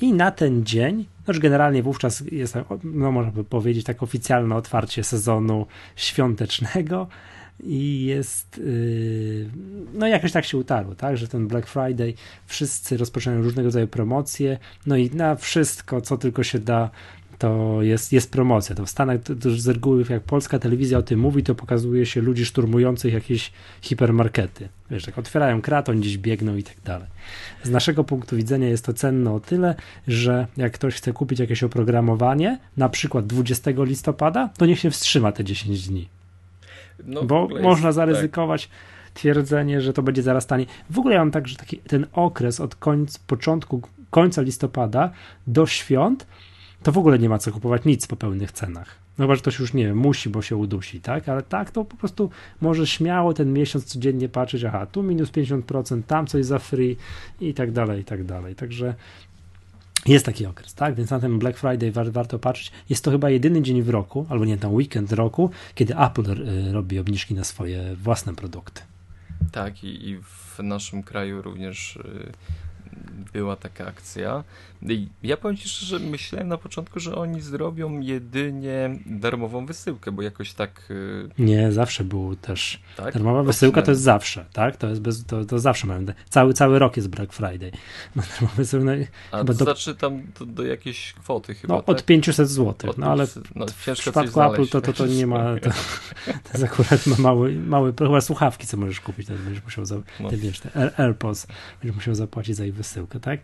[0.00, 5.04] i na ten dzień, już generalnie wówczas jest, no można by powiedzieć, tak oficjalne otwarcie
[5.04, 5.66] sezonu
[5.96, 7.08] świątecznego
[7.62, 9.50] i jest, yy,
[9.92, 12.14] no jakoś tak się utarło, tak, że ten Black Friday
[12.46, 16.90] wszyscy rozpoczynają różnego rodzaju promocje, no i na wszystko, co tylko się da,
[17.40, 18.76] to jest, jest promocja.
[18.76, 22.06] To w Stanach to, to z reguły, jak polska telewizja o tym mówi, to pokazuje
[22.06, 24.68] się ludzi szturmujących jakieś hipermarkety.
[24.90, 27.08] Wiesz, tak otwierają kraton, gdzieś biegną i tak dalej.
[27.62, 29.74] Z naszego punktu widzenia jest to cenne o tyle,
[30.08, 35.32] że jak ktoś chce kupić jakieś oprogramowanie, na przykład 20 listopada, to niech się wstrzyma
[35.32, 36.08] te 10 dni.
[37.04, 39.12] No, Bo można jest, zaryzykować tak.
[39.14, 40.66] twierdzenie, że to będzie zaraz taniej.
[40.90, 45.10] W ogóle ja mam tak, że taki ten okres od końca, początku, końca listopada
[45.46, 46.26] do świąt
[46.82, 48.98] to w ogóle nie ma co kupować nic po pełnych cenach.
[49.18, 51.28] No chyba, że ktoś już nie wiem, musi, bo się udusi, tak?
[51.28, 56.02] Ale tak, to po prostu może śmiało ten miesiąc codziennie patrzeć, aha, tu minus 50%,
[56.02, 56.96] tam coś za free
[57.40, 58.54] i tak dalej, i tak dalej.
[58.54, 58.94] Także
[60.06, 60.94] jest taki okres, tak?
[60.94, 62.72] Więc na ten Black Friday war, warto patrzeć.
[62.90, 66.72] Jest to chyba jedyny dzień w roku, albo nie, ten weekend roku, kiedy Apple y,
[66.72, 68.82] robi obniżki na swoje własne produkty.
[69.52, 72.32] Tak, i, i w naszym kraju również y,
[73.32, 74.44] była taka akcja.
[75.22, 80.52] Ja powiem Ci szczerze, myślałem na początku, że oni zrobią jedynie darmową wysyłkę, bo jakoś
[80.52, 80.90] tak...
[80.90, 82.80] Y, Nie, zawsze był też...
[82.96, 83.14] Tak?
[83.14, 84.76] Darmowa wysyłka to jest zawsze, tak?
[84.76, 86.06] To jest bez, to, to zawsze mają.
[86.28, 87.70] Cały, cały rok jest Black Friday.
[88.16, 88.22] No,
[88.56, 88.92] wysyłka, no,
[89.30, 89.64] A to do...
[89.64, 91.88] znaczy tam do, do jakiejś kwoty chyba, No, tak?
[91.88, 95.40] od 500 zł, no ale no, w przypadku Apple to, to, to nie ma...
[95.60, 95.70] To,
[96.44, 99.96] to jest akurat ma mały, mały, chyba słuchawki, co możesz kupić, to będziesz musiał, za,
[100.20, 100.30] no.
[100.30, 101.46] te, wiesz, te AirPods,
[101.82, 102.89] będziesz musiał zapłacić za ich wysyłkę,
[103.20, 103.40] tak?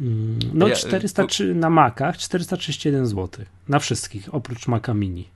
[0.00, 3.44] Mm, no, ja, 403 na Macach 431 zł.
[3.68, 5.28] Na wszystkich, oprócz Maca Mini.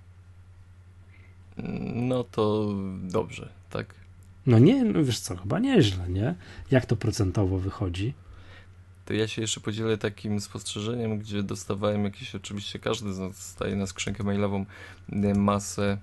[1.95, 3.95] No to dobrze, tak?
[4.47, 6.35] No nie, no wiesz co, chyba nieźle, nie?
[6.71, 8.15] Jak to procentowo wychodzi?
[9.05, 13.77] To ja się jeszcze podzielę takim spostrzeżeniem, gdzie dostawałem jakieś, oczywiście każdy z nas dostaje
[13.77, 14.67] na skrzynkę mailową
[15.13, 15.99] e, masę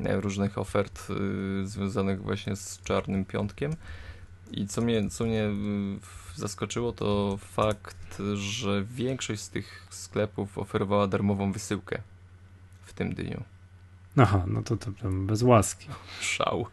[0.00, 3.76] e, różnych ofert y, związanych właśnie z Czarnym Piątkiem.
[4.52, 5.50] I co mnie, co mnie
[6.36, 12.02] zaskoczyło, to fakt, że większość z tych sklepów oferowała darmową wysyłkę
[12.84, 13.44] w tym dniu.
[14.16, 15.88] Aha, no to, to, bez łaski.
[16.20, 16.66] Szał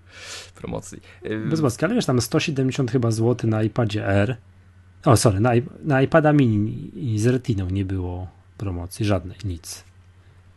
[0.60, 1.00] promocji.
[1.50, 4.36] Bez łaski, ale wiesz, tam 170 chyba zł na iPadzie R.
[5.04, 5.50] O, sorry, na,
[5.84, 9.84] na iPada mini i z Retiną nie było promocji, żadnej, nic.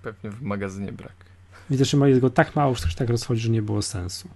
[0.01, 1.15] Pewnie w magazynie brak.
[1.69, 4.29] Widzę, że ma go tak mało, że tak rozchodzi, że nie było sensu.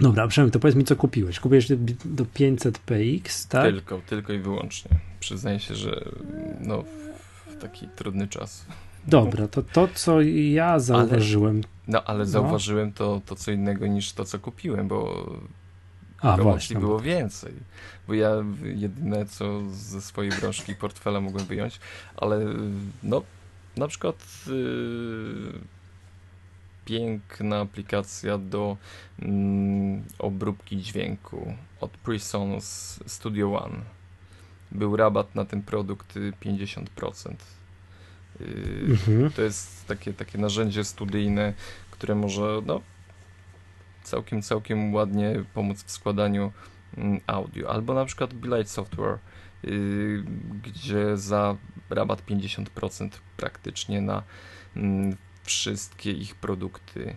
[0.00, 1.40] Dobra, Przemek, to powiedz mi, co kupiłeś.
[1.40, 1.68] Kupiłeś
[2.04, 3.64] do 500px, tak?
[3.64, 4.90] Tylko, tylko i wyłącznie.
[5.20, 6.04] Przyznaję się, że
[6.60, 6.84] no,
[7.46, 8.66] w taki trudny czas.
[9.06, 11.56] Dobra, to to, co ja zauważyłem.
[11.56, 12.24] Ale, no, ale no.
[12.24, 15.30] zauważyłem to, to co innego niż to, co kupiłem, bo
[16.20, 17.52] A, właśnie, było więcej.
[18.08, 18.30] Bo ja
[18.62, 21.80] jedyne, co ze swojej broszki portfela mogłem wyjąć,
[22.16, 22.46] ale
[23.02, 23.22] no,
[23.76, 25.52] na przykład yy,
[26.84, 28.76] piękna aplikacja do
[29.18, 33.76] mm, obróbki dźwięku od Presonus Studio One.
[34.72, 37.34] Był rabat na ten produkt 50%.
[38.40, 38.46] Yy,
[38.88, 39.30] mhm.
[39.30, 41.54] To jest takie, takie narzędzie studyjne,
[41.90, 42.80] które może no,
[44.02, 46.52] całkiem, całkiem ładnie pomóc w składaniu
[46.96, 47.70] mm, audio.
[47.70, 49.18] Albo na przykład Bilight Software,
[49.62, 50.24] yy,
[50.62, 51.56] gdzie za
[51.90, 54.22] rabat 50% praktycznie na
[54.76, 57.14] mm, wszystkie ich produkty.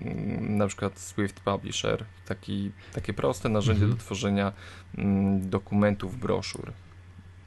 [0.00, 3.98] Mm, na przykład Swift Publisher, taki, takie proste narzędzie mhm.
[3.98, 4.52] do tworzenia
[5.40, 6.72] dokumentów, broszur.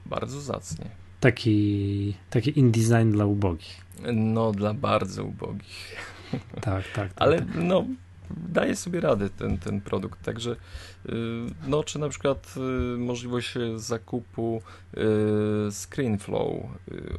[0.05, 0.85] Bardzo zacnie.
[1.19, 3.81] Taki, taki InDesign dla ubogich.
[4.13, 5.95] No, dla bardzo ubogich.
[6.61, 6.83] Tak, tak.
[6.93, 7.47] tak Ale tak.
[7.55, 7.85] no,
[8.37, 10.21] daje sobie radę ten, ten produkt.
[10.21, 11.11] Także, y,
[11.67, 14.61] no, czy na przykład y, możliwość zakupu
[15.67, 16.53] y, ScreenFlow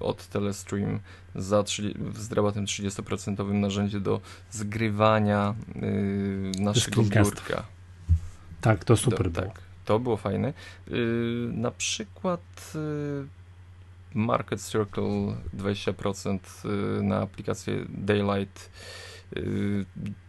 [0.01, 1.01] od Telestream
[1.35, 5.55] za 30, z rabatem 30% narzędzie do zgrywania
[6.59, 7.65] naszego biurka.
[8.61, 9.47] Tak, to super to, było.
[9.47, 10.53] Tak, to było fajne.
[11.53, 12.73] Na przykład
[14.15, 16.39] Market Circle 20%
[17.03, 18.71] na aplikację Daylight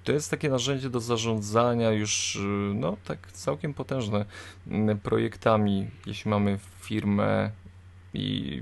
[0.04, 2.40] to jest takie narzędzie do zarządzania już, y,
[2.76, 4.26] no tak całkiem potężne
[4.68, 5.88] mm, projektami.
[6.06, 7.52] Jeśli mamy firmę
[8.14, 8.62] i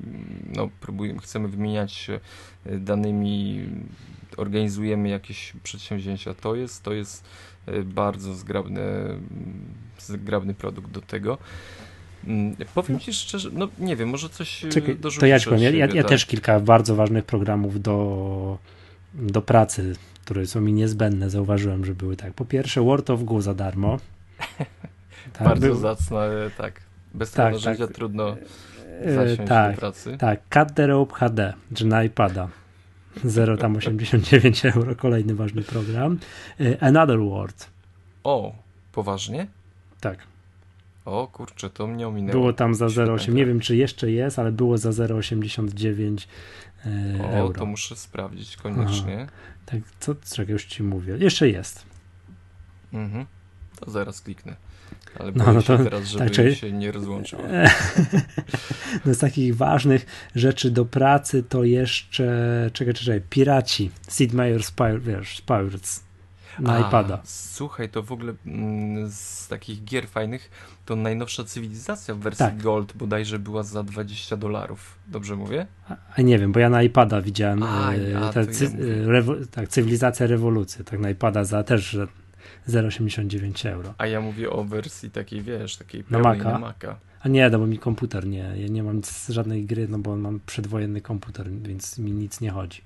[0.56, 2.20] no, próbujemy, chcemy wymieniać się
[2.68, 3.66] y, danymi,
[4.38, 7.26] organizujemy jakieś przedsięwzięcia, to jest, to jest
[7.86, 8.82] bardzo zgrabny,
[10.00, 11.38] zgrabny produkt do tego.
[12.28, 15.70] Mm, powiem Ci szczerze, no nie wiem, może coś Czekaj, To ja ci powiem, ja,
[15.70, 16.10] ja, ja tak?
[16.10, 18.58] też kilka bardzo ważnych programów do,
[19.14, 22.34] do pracy które są mi niezbędne, zauważyłem, że były tak.
[22.34, 23.98] Po pierwsze, World of Go za darmo.
[25.34, 25.76] Tak, Bardzo był...
[25.76, 26.82] zacne, tak.
[27.14, 27.96] Bez tak, tego narzędzia tak.
[27.96, 28.38] trudno
[29.02, 30.18] e, zasiąść tak, do pracy.
[30.20, 32.48] Tak, Cut the Rope HD, czy na iPada.
[33.24, 36.18] 0 tam 89 euro, kolejny ważny program.
[36.60, 37.70] E, Another World.
[38.24, 38.56] O,
[38.92, 39.48] poważnie?
[40.02, 40.18] Tak.
[41.06, 42.32] O kurczę, to mnie ominęło.
[42.32, 46.28] Było tam za 0,8, nie wiem czy jeszcze jest, ale było za 0,89
[46.86, 47.46] e, euro.
[47.46, 49.18] O, to muszę sprawdzić koniecznie.
[49.22, 49.32] Aha.
[49.66, 51.18] Tak, co, czego już ci mówię?
[51.18, 51.86] Jeszcze jest.
[52.94, 53.26] Mhm.
[53.80, 54.56] To zaraz kliknę.
[55.20, 56.56] Ale no, no to, teraz, żeby tak, czyli...
[56.56, 57.42] się nie rozłączyło.
[59.06, 64.72] no z takich ważnych rzeczy do pracy to jeszcze, czekaj, czekaj, Piraci, Sid Meier's
[65.46, 66.04] Pirates
[66.60, 67.22] na A, iPada.
[67.24, 70.52] Słuchaj, to w ogóle mm, z takich gier fajnych
[70.86, 72.62] to najnowsza cywilizacja w wersji tak.
[72.62, 75.00] Gold bodajże była za 20 dolarów.
[75.08, 75.68] Dobrze mówię?
[76.16, 80.86] A, nie wiem, bo ja na iPada widziałem a, e, cy, ja tak, cywilizacja rewolucji,
[80.86, 81.98] tak na iPada za też
[82.68, 83.94] 0,89 euro.
[83.98, 86.52] A ja mówię o wersji takiej, wiesz, takiej na Maca.
[86.52, 86.96] na Maca.
[87.22, 90.40] A nie, no bo mi komputer nie, ja nie mam żadnej gry, no bo mam
[90.46, 92.82] przedwojenny komputer, więc mi nic nie chodzi.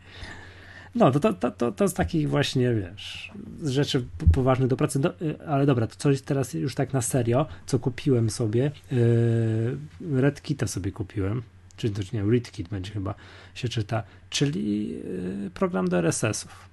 [0.95, 3.31] No, to, to, to, to z takich właśnie, wiesz,
[3.63, 7.45] rzeczy poważnych do pracy, do, y, ale dobra, to coś teraz już tak na serio,
[7.65, 11.43] co kupiłem sobie, yy, Red Kita sobie kupiłem,
[11.77, 13.15] czyli to nie, Read Kit będzie chyba
[13.55, 16.69] się czyta, czyli yy, program do RSS-ów.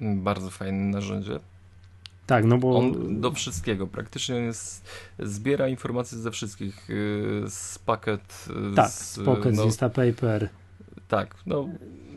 [0.00, 1.40] Bardzo fajne narzędzie.
[2.26, 2.78] Tak, no bo...
[2.78, 8.48] On do wszystkiego, praktycznie on jest, zbiera informacje ze wszystkich, yy, z pakiet...
[8.76, 10.48] Tak, z, Pocket, no, z Instapaper.
[11.08, 11.68] Tak, no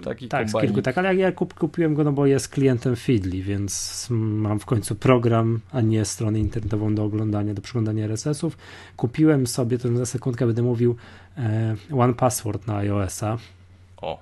[0.01, 2.95] taki Tak, z kilku, tak, ale ja, ja kup, kupiłem go, no bo jest klientem
[2.95, 8.57] Feedly, więc mam w końcu program, a nie stronę internetową do oglądania, do przeglądania RSS-ów.
[8.97, 10.95] Kupiłem sobie, to za sekundkę będę mówił,
[11.37, 13.37] e, One Password na iOS-a.
[13.97, 14.19] O.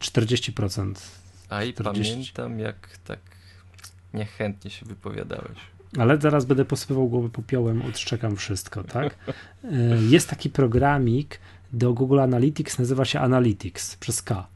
[0.00, 0.94] 40%.
[1.48, 2.32] A i 40.
[2.34, 3.18] pamiętam, jak tak
[4.14, 5.58] niechętnie się wypowiadałeś.
[5.98, 9.16] Ale zaraz będę posypywał głowę popiołem, odszczekam wszystko, tak?
[9.64, 9.68] E,
[10.08, 11.40] jest taki programik
[11.72, 14.46] do Google Analytics, nazywa się Analytics przez K.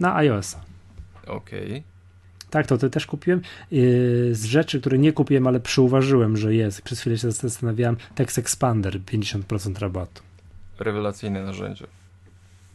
[0.00, 0.56] Na iOS.
[1.26, 1.66] Okej.
[1.66, 1.82] Okay.
[2.50, 3.40] Tak, to, to też kupiłem.
[3.70, 6.82] Yy, z rzeczy, które nie kupiłem, ale przyuważyłem, że jest.
[6.82, 7.96] Przez chwilę się zastanawiałem.
[8.14, 10.22] Text Expander 50% rabatu.
[10.78, 11.86] Rewelacyjne narzędzie.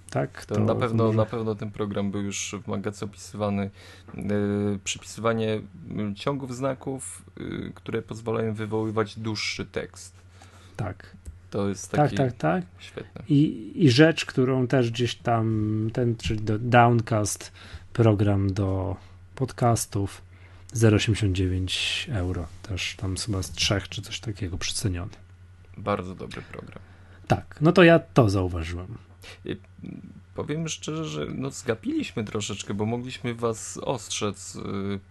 [0.10, 1.17] Tak, to, to na pewno może...
[1.17, 3.69] na pewno ten program był już w magazynie opisywany.
[4.13, 5.62] Yy, przypisywanie
[5.95, 10.15] yy, ciągów znaków, yy, które pozwalają wywoływać dłuższy tekst.
[10.78, 11.15] Tak.
[11.56, 12.63] To jest tak, taki tak, tak, tak.
[12.80, 13.24] Świetne.
[13.30, 17.52] I, I rzecz, którą też gdzieś tam, ten, czyli do Downcast,
[17.94, 18.96] program do
[19.36, 20.22] podcastów,
[20.74, 22.48] 0,89 euro.
[22.63, 25.12] Też tam chyba z trzech czy coś takiego przyceniony.
[25.78, 26.80] Bardzo dobry program.
[27.28, 28.98] Tak, no to ja to zauważyłem.
[29.46, 29.58] I
[30.36, 34.62] powiem szczerze, że no zgapiliśmy troszeczkę, bo mogliśmy was ostrzec y,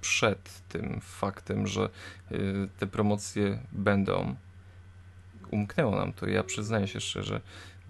[0.01, 1.89] przed tym faktem, że
[2.33, 4.37] y, te promocje będą
[5.53, 7.41] umknęło nam to, ja przyznaję się szczerze.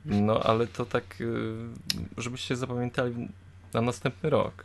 [0.04, 1.54] No ale to tak, y,
[2.18, 3.28] żebyście zapamiętali,
[3.74, 4.64] na następny rok.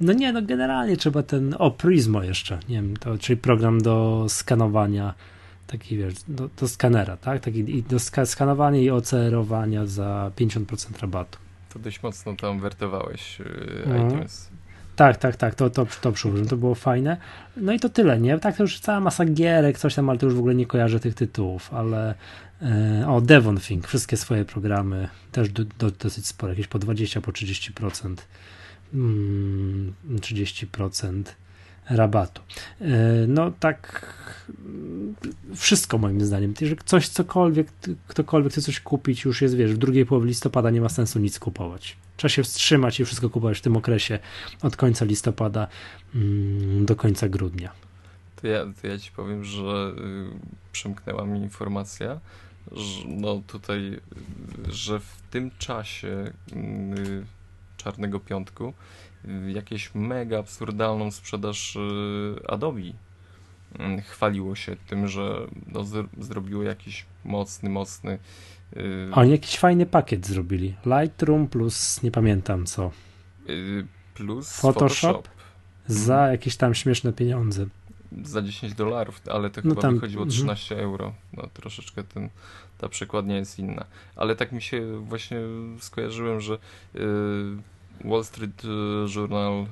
[0.00, 4.26] No nie, no generalnie trzeba ten, o Prismo jeszcze, nie wiem, to, czyli program do
[4.28, 5.14] skanowania,
[5.66, 11.38] taki wiesz, do, do skanera, tak, taki i do skanowania i OCR-owania za 50% rabatu.
[11.72, 14.50] To dość mocno tam wertowałeś yy, iTunes.
[14.96, 17.16] Tak, tak, tak, to, to, to przyłożyłem, to było fajne.
[17.56, 18.38] No i to tyle, nie?
[18.38, 21.00] Tak, to już cała masa gierek, coś tam, ale to już w ogóle nie kojarzę
[21.00, 22.14] tych tytułów, ale
[22.62, 27.20] e, o, Devon Think, wszystkie swoje programy, też do, do, dosyć spore, jakieś po 20,
[27.20, 28.16] po 30%,
[28.94, 31.22] mm, 30%
[31.90, 32.42] rabatu.
[32.80, 32.86] E,
[33.28, 34.06] no tak,
[35.54, 36.54] wszystko moim zdaniem.
[36.60, 37.68] Jeżeli coś, cokolwiek,
[38.08, 41.38] ktokolwiek chce coś kupić, już jest, wiesz, w drugiej połowie listopada nie ma sensu nic
[41.38, 41.96] kupować.
[42.16, 44.18] Trzeba się wstrzymać i wszystko kupować w tym okresie
[44.62, 45.66] od końca listopada
[46.14, 47.72] mm, do końca grudnia.
[48.42, 52.20] To ja, to ja ci powiem, że y, przemknęła mi informacja,
[52.72, 54.00] że no tutaj,
[54.68, 57.24] że w tym czasie y,
[57.76, 58.74] Czarnego Piątku
[59.46, 61.80] jakieś mega absurdalną sprzedaż y,
[62.48, 62.92] Adobe y,
[64.02, 65.84] chwaliło się tym, że no,
[66.18, 68.18] zrobiło jakiś mocny, mocny
[68.76, 70.74] Yy, Oni jakiś fajny pakiet zrobili.
[70.86, 72.90] Lightroom plus nie pamiętam co.
[73.46, 75.28] Yy, plus Photoshop, Photoshop.
[75.86, 76.32] za mhm.
[76.32, 77.66] jakieś tam śmieszne pieniądze.
[78.22, 80.86] Za 10 dolarów, ale to no chyba tam, wychodziło 13 mm.
[80.86, 81.14] euro.
[81.32, 82.28] No troszeczkę ten,
[82.78, 83.84] ta przekładnia jest inna.
[84.16, 85.38] Ale tak mi się właśnie
[85.80, 86.58] skojarzyłem, że
[86.94, 87.00] yy,
[88.04, 88.62] Wall Street
[89.16, 89.66] Journal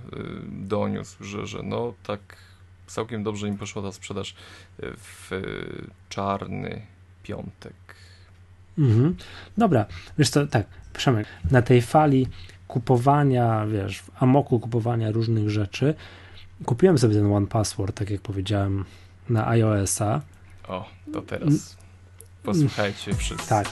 [0.49, 2.21] doniósł, że, że no tak
[2.87, 4.35] całkiem dobrze im poszła ta sprzedaż
[4.79, 5.31] w
[6.09, 6.83] czarny
[7.23, 7.75] piątek.
[8.79, 9.17] Mhm.
[9.59, 9.87] Dobra,
[10.19, 12.27] wiesz co, tak, Przemek, na tej fali
[12.69, 15.95] kupowania, wiesz, w amoku kupowania różnych rzeczy,
[16.65, 18.85] kupiłem sobie ten One Password, tak jak powiedziałem,
[19.29, 20.21] na iOS-a.
[20.69, 21.77] O, to teraz
[22.43, 23.49] posłuchajcie wszyscy.
[23.49, 23.69] Tak.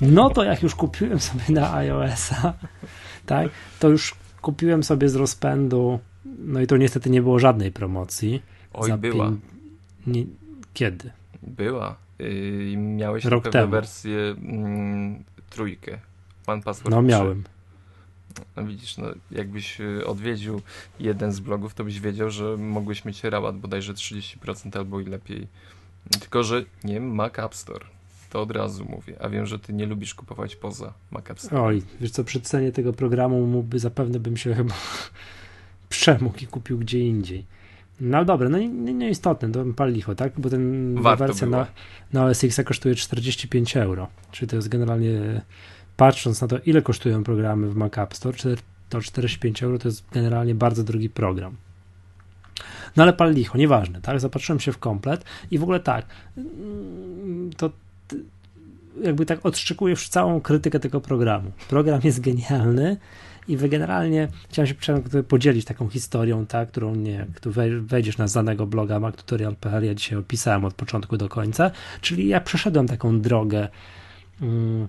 [0.00, 2.52] No to jak już kupiłem sobie na iOS-a,
[3.26, 3.48] tak,
[3.80, 6.00] to już kupiłem sobie z rozpędu
[6.38, 8.42] no i to niestety nie było żadnej promocji.
[8.72, 9.32] Oj, była.
[10.06, 10.24] Nie...
[10.74, 11.10] Kiedy?
[11.42, 11.96] Była.
[12.18, 13.70] Yy, miałeś Rok temu.
[13.70, 15.98] wersję mm, trójkę.
[16.46, 17.08] One Password No 3.
[17.08, 17.44] miałem.
[18.56, 20.60] No widzisz, no, jakbyś y, odwiedził
[21.00, 25.46] jeden z blogów, to byś wiedział, że mogłeś mieć rabat bodajże 30% albo i lepiej.
[26.20, 27.86] Tylko, że nie Mac App Store.
[28.36, 29.16] To od razu mówię.
[29.20, 31.62] A wiem, że ty nie lubisz kupować poza Mac App Store.
[31.62, 34.74] Oj, wiesz co, przy cenie tego programu mógłby, zapewne bym się chyba
[35.88, 37.44] przemógł i kupił gdzie indziej.
[38.00, 40.32] No dobra, no nieistotne, to pal licho, tak?
[40.38, 41.66] Bo ten Warto wersja na,
[42.12, 44.08] na OS X kosztuje 45 euro.
[44.30, 45.42] Czyli to jest generalnie,
[45.96, 48.36] patrząc na to, ile kosztują programy w Mac App Store,
[48.88, 51.56] to 45 euro to jest generalnie bardzo drogi program.
[52.96, 54.20] No ale pal licho, nieważne, tak?
[54.20, 56.06] Zapatrzyłem się w komplet i w ogóle tak,
[57.56, 57.70] to
[59.02, 61.50] jakby tak odszczekuję już całą krytykę tego programu.
[61.68, 62.96] Program jest genialny,
[63.48, 69.00] i generalnie chciałem się podzielić taką historią, tak, którą nie, tu wejdziesz na znanego bloga
[69.00, 73.68] mactutorial.pl, ja dzisiaj opisałem od początku do końca, czyli ja przeszedłem taką drogę
[74.40, 74.88] um,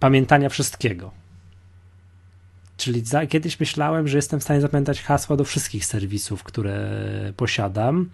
[0.00, 1.10] pamiętania wszystkiego.
[2.76, 6.90] Czyli za, kiedyś myślałem, że jestem w stanie zapamiętać hasła do wszystkich serwisów, które
[7.36, 8.10] posiadam.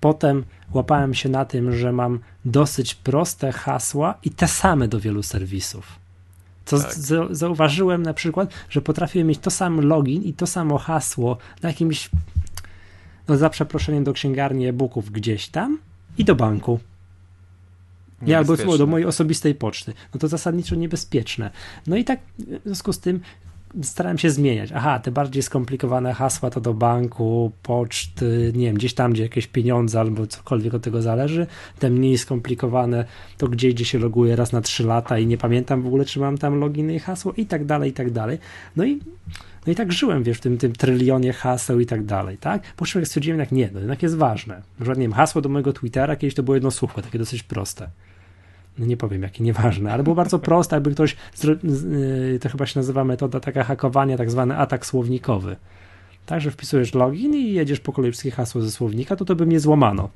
[0.00, 5.22] Potem łapałem się na tym, że mam dosyć proste hasła i te same do wielu
[5.22, 6.00] serwisów.
[6.64, 6.94] Co tak.
[7.30, 12.10] zauważyłem na przykład, że potrafię mieć to samo login i to samo hasło na jakimś,
[13.28, 15.78] no za przeproszeniem do księgarni e-booków gdzieś tam
[16.18, 16.80] i do banku.
[18.22, 19.92] Nie, albo do mojej osobistej poczty.
[20.14, 21.50] No to zasadniczo niebezpieczne.
[21.86, 23.20] No i tak w związku z tym
[23.82, 24.70] starałem się zmieniać.
[24.74, 29.46] Aha, te bardziej skomplikowane hasła to do banku, poczty, nie wiem, gdzieś tam, gdzie jakieś
[29.46, 31.46] pieniądze albo cokolwiek od tego zależy.
[31.78, 33.04] Te mniej skomplikowane
[33.38, 36.20] to gdzieś, gdzie się loguję raz na 3 lata i nie pamiętam w ogóle, czy
[36.20, 38.38] mam tam loginy i hasło i tak dalej, i tak dalej.
[38.76, 39.00] No i
[39.66, 42.62] no i tak żyłem, wiesz, w tym, tym trylionie haseł i tak dalej, tak?
[42.76, 44.54] Po czym stwierdziłem, jak nie, no jednak jest ważne.
[44.54, 47.42] Na przykład, nie wiem, hasło do mojego Twittera kiedyś to było jedno słówko, takie dosyć
[47.42, 47.88] proste
[48.80, 52.78] no nie powiem jakie, nieważne, ale było bardzo proste, jakby ktoś, y, to chyba się
[52.78, 55.56] nazywa metoda taka hakowania, tak zwany atak słownikowy.
[56.26, 59.60] Także wpisujesz login i jedziesz po kolei wszystkie hasło ze słownika, to to by mnie
[59.60, 60.10] złamano.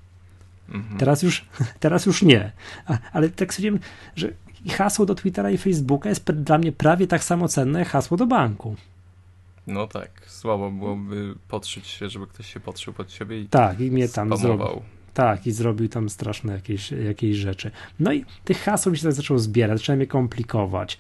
[0.69, 0.99] Mhm.
[0.99, 1.45] Teraz, już,
[1.81, 2.53] teraz już nie.
[2.87, 3.81] A, ale tak stwierdziłem,
[4.17, 4.33] że
[4.71, 8.27] hasło do Twittera i Facebooka jest dla mnie prawie tak samo cenne jak hasło do
[8.27, 8.77] banku.
[9.67, 13.91] No tak, słabo byłoby podszyć się, żeby ktoś się podszył pod siebie i tak, i
[13.91, 14.83] mnie tam spamował.
[15.15, 17.71] Tak, i zrobił tam straszne jakieś, jakieś rzeczy.
[18.01, 20.99] No i tych haseł mi się tak zaczęło zbierać, zacząłem je komplikować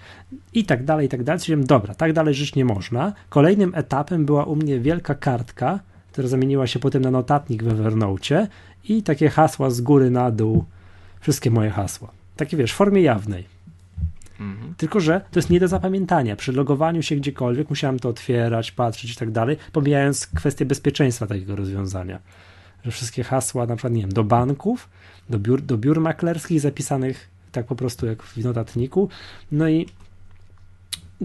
[0.52, 1.40] i tak dalej, i tak dalej.
[1.40, 3.12] Stwierdziłem, dobra, tak dalej żyć nie można.
[3.28, 5.80] Kolejnym etapem była u mnie wielka kartka,
[6.12, 8.48] która zamieniła się potem na notatnik w Evernote
[8.88, 10.64] i takie hasła z góry na dół
[11.20, 12.10] wszystkie moje hasła.
[12.36, 13.44] Takie wiesz, w formie jawnej.
[14.40, 14.74] Mhm.
[14.74, 16.36] Tylko, że to jest nie do zapamiętania.
[16.36, 21.56] Przy logowaniu się gdziekolwiek musiałem to otwierać, patrzeć i tak dalej, pomijając kwestię bezpieczeństwa takiego
[21.56, 22.18] rozwiązania.
[22.85, 24.89] Że wszystkie hasła, na przykład, nie wiem, do banków,
[25.30, 29.09] do biur, do biur maklerskich zapisanych tak po prostu jak w notatniku.
[29.53, 29.87] No i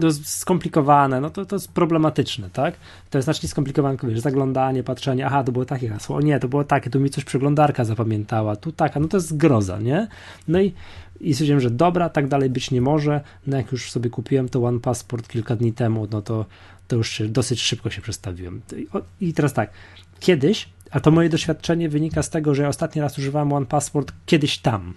[0.00, 2.74] to jest skomplikowane, no to, to jest problematyczne, tak?
[3.10, 6.48] To jest znacznie skomplikowane, wiesz, zaglądanie, patrzenie, aha, to było takie hasło, o nie, to
[6.48, 10.08] było takie, tu mi coś przeglądarka zapamiętała, tu taka, no to jest groza, nie?
[10.48, 10.72] No i,
[11.20, 14.64] i stwierdziłem, że dobra, tak dalej być nie może, no jak już sobie kupiłem to
[14.64, 16.46] One Passport kilka dni temu, no to,
[16.88, 18.60] to już się, dosyć szybko się przestawiłem.
[19.20, 19.70] I teraz tak,
[20.20, 24.12] kiedyś, a to moje doświadczenie wynika z tego, że ja ostatni raz używałem One Passport
[24.26, 24.94] kiedyś tam,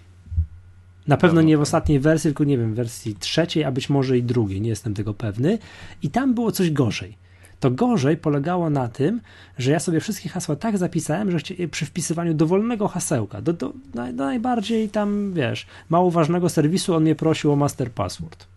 [1.07, 4.17] na pewno nie w ostatniej wersji, tylko nie wiem, w wersji trzeciej, a być może
[4.17, 5.57] i drugiej, nie jestem tego pewny.
[6.01, 7.17] I tam było coś gorzej.
[7.59, 9.21] To gorzej polegało na tym,
[9.57, 11.37] że ja sobie wszystkie hasła tak zapisałem, że
[11.71, 17.15] przy wpisywaniu dowolnego hasełka, do, do, do najbardziej tam, wiesz, mało ważnego serwisu, on mnie
[17.15, 18.52] prosił o master password.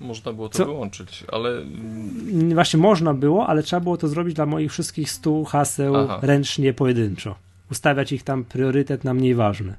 [0.00, 0.64] Można było to Co?
[0.64, 1.50] wyłączyć, ale.
[1.50, 6.18] Mm, właśnie można było, ale trzeba było to zrobić dla moich wszystkich stu haseł Aha.
[6.22, 7.34] ręcznie, pojedynczo.
[7.70, 9.74] Ustawiać ich tam priorytet na mniej ważny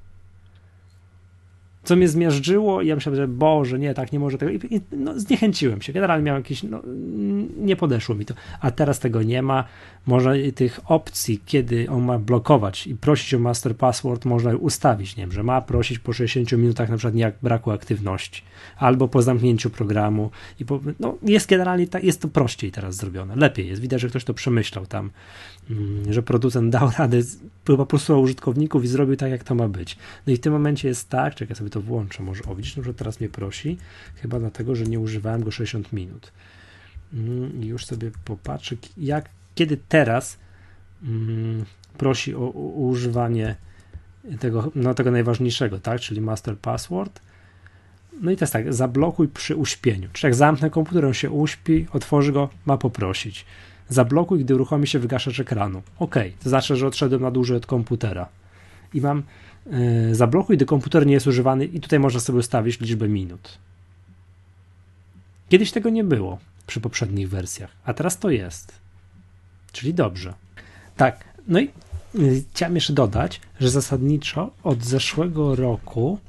[1.90, 4.52] co mnie zmiażdżyło i ja myślałem, że Boże, nie, tak nie może tego.
[4.52, 5.94] I, no, zniechęciłem się.
[5.94, 6.82] Generalnie miałem jakieś, no,
[7.58, 8.34] nie podeszło mi to.
[8.62, 9.64] A teraz tego nie ma.
[10.10, 15.24] Można tych opcji, kiedy on ma blokować i prosić o master password, można ustawić, nie
[15.24, 18.41] wiem, że ma prosić po 60 minutach na przykład jak braku aktywności,
[18.78, 20.32] albo po zamknięciu programu.
[20.60, 23.36] I po, no, jest generalnie, tak, jest to prościej teraz zrobione.
[23.36, 23.82] Lepiej jest.
[23.82, 25.12] Widać, że ktoś to przemyślał tam
[25.70, 27.18] Mm, że producent dał radę,
[27.64, 29.97] po prostu użytkowników i zrobił tak, jak to ma być.
[30.28, 32.84] No i w tym momencie jest tak, czekaj, sobie to włączę, może, o widzisz, no,
[32.84, 33.78] że teraz mnie prosi,
[34.16, 36.32] chyba dlatego, że nie używałem go 60 minut.
[37.14, 39.30] Mm, I już sobie popatrzę, jak,
[39.60, 40.38] kiedy teraz
[41.03, 41.66] mm,
[41.97, 43.55] prosi o, o, używanie
[44.39, 47.22] tego, no, tego najważniejszego, tak, czyli master password.
[48.22, 50.10] No i jest tak, zablokuj przy uśpieniu.
[50.14, 53.45] Czyli jak zamknę komputer, on się uśpi, otworzy go, ma poprosić
[53.89, 55.82] zablokuj, gdy uruchomi się wygaszacz ekranu.
[55.99, 58.30] Ok, to znaczy, że odszedłem na dłużej od komputera.
[58.93, 59.24] I mam
[59.66, 63.57] yy, zablokuj, gdy komputer nie jest używany i tutaj można sobie ustawić liczbę minut.
[65.49, 68.89] Kiedyś tego nie było przy poprzednich wersjach, a teraz to jest.
[69.72, 70.34] Czyli dobrze.
[70.98, 71.70] Tak, no i
[72.14, 76.20] yy, chciałem jeszcze dodać, że zasadniczo od zeszłego roku,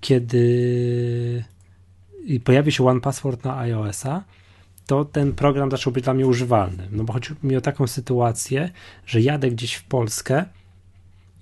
[0.00, 1.44] kiedy
[2.44, 4.24] pojawi się One Password na iOS-a,
[4.86, 6.88] to ten program zaczął być dla mnie używalny.
[6.92, 8.70] No bo chodzi mi o taką sytuację,
[9.06, 10.44] że jadę gdzieś w Polskę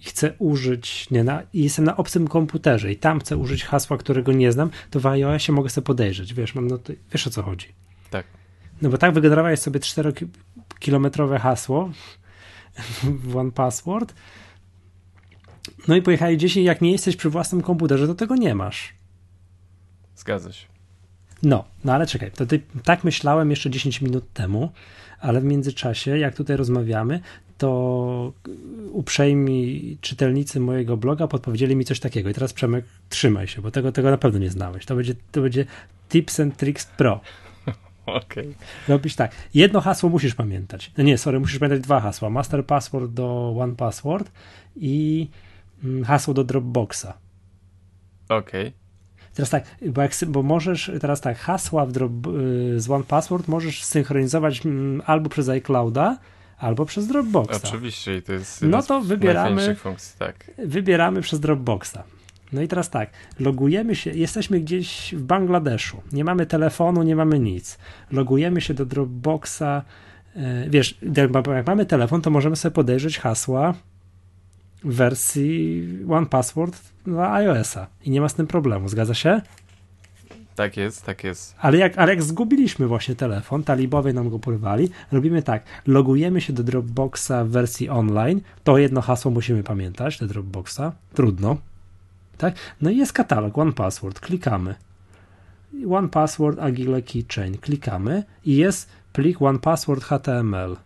[0.01, 3.99] i chcę użyć, nie, na, i jestem na obcym komputerze i tam chcę użyć hasła,
[3.99, 7.31] którego nie znam, to w iOSie mogę sobie podejrzeć, wiesz, mam, no to, wiesz o
[7.31, 7.69] co chodzi.
[8.11, 8.27] Tak.
[8.83, 9.81] No bo tak wygenerowałeś sobie
[10.85, 11.91] 4-kilometrowe hasło
[13.03, 14.15] w One Password,
[15.89, 18.95] no i pojechali gdzieś i jak nie jesteś przy własnym komputerze, to tego nie masz.
[20.17, 20.67] Zgadza się.
[21.43, 24.73] No, no ale czekaj, to ty, tak myślałem jeszcze 10 minut temu,
[25.21, 27.21] ale w międzyczasie, jak tutaj rozmawiamy,
[27.59, 28.33] to
[28.93, 32.31] uprzejmi czytelnicy mojego bloga podpowiedzieli mi coś takiego.
[32.31, 34.87] I teraz Przemek, trzymaj się, bo tego, tego na pewno nie znałeś.
[34.87, 35.67] To będzie, to będzie
[36.09, 37.21] Tips and Tricks Pro.
[38.07, 38.55] Okay.
[38.89, 39.33] Robisz tak.
[39.55, 40.93] Jedno hasło musisz pamiętać.
[40.99, 42.31] No nie, sorry, musisz pamiętać dwa hasła.
[42.31, 44.33] Master password do One Password
[44.77, 45.29] i
[45.85, 47.19] mm, hasło do Dropboxa.
[48.29, 48.69] Okej.
[48.69, 48.73] Okay.
[49.35, 53.85] Teraz tak, bo, jak, bo możesz, teraz tak, hasła drop, y, z One Password możesz
[53.85, 56.19] synchronizować mm, albo przez iClouda,
[56.59, 57.61] albo przez Dropboxa.
[57.65, 60.51] Oczywiście, i to jest no to wybieramy, funkcji, tak.
[60.59, 61.99] wybieramy przez Dropboxa.
[62.55, 67.39] No i teraz tak, logujemy się, jesteśmy gdzieś w Bangladeszu, nie mamy telefonu, nie mamy
[67.39, 67.79] nic.
[68.13, 69.83] Logujemy się do Dropboxa,
[70.37, 70.41] y,
[70.71, 70.99] wiesz,
[71.55, 73.75] jak mamy telefon, to możemy sobie podejrzeć hasła
[74.85, 79.41] w wersji One Password dla iOS-a i nie ma z tym problemu, zgadza się?
[80.55, 81.55] Tak jest, tak jest.
[81.59, 86.53] Ale jak, ale jak zgubiliśmy właśnie telefon, talibowie nam go porwali, robimy tak, logujemy się
[86.53, 91.57] do Dropboxa w wersji online, to jedno hasło musimy pamiętać, do Dropboxa, trudno,
[92.39, 92.55] tak?
[92.81, 94.75] No i jest katalog, One Password, klikamy.
[95.91, 100.77] One Password Agile Keychain, klikamy i jest plik One Password HTML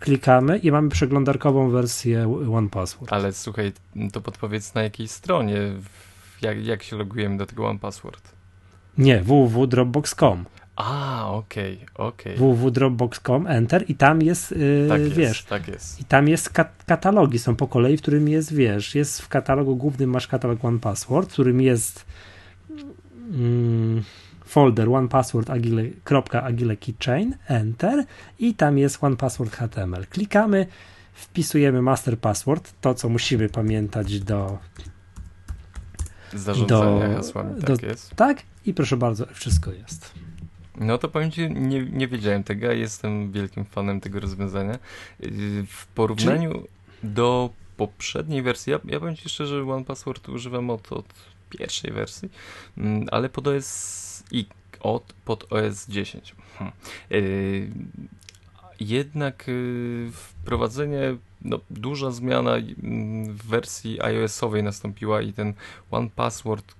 [0.00, 3.12] klikamy i mamy przeglądarkową wersję One Password.
[3.12, 3.72] Ale słuchaj,
[4.12, 5.56] to podpowiedz na jakiej stronie,
[6.42, 8.32] jak, jak się logujemy do tego One Password?
[8.98, 10.44] Nie, www.dropbox.com.
[10.76, 12.34] A, okej, okay, okej.
[12.34, 12.54] Okay.
[12.54, 16.00] www.dropbox.com, enter i tam jest, yy, tak wiesz, jest, tak jest.
[16.00, 19.76] i tam jest kat katalogi, są po kolei, w którym jest, wiesz, jest w katalogu
[19.76, 22.06] głównym masz katalog One Password, w którym jest
[23.32, 24.02] mm,
[24.46, 25.82] folder onepassword agile,
[26.42, 28.04] agile keychain, enter
[28.38, 30.06] i tam jest onepassword HTML.
[30.06, 30.66] Klikamy,
[31.12, 34.58] wpisujemy master password, to co musimy pamiętać do
[36.34, 38.14] zarządzania do, hasłami, tak do, jest.
[38.14, 40.25] Tak i proszę bardzo, wszystko jest.
[40.80, 44.78] No to powiem Ci, nie, nie wiedziałem tego, jestem wielkim fanem tego rozwiązania.
[45.66, 46.66] W porównaniu
[47.02, 51.06] do poprzedniej wersji, ja, ja powiem Ci szczerze, że OnePassword używam od, od
[51.50, 52.30] pierwszej wersji,
[52.78, 54.46] mm, ale pod OS i
[54.80, 56.34] od, pod OS 10.
[56.58, 56.72] Hmm.
[57.10, 57.70] Yy,
[58.80, 62.74] jednak yy, wprowadzenie, no, duża zmiana yy,
[63.28, 65.54] w wersji iOS-owej nastąpiła i ten
[65.90, 66.74] One Password,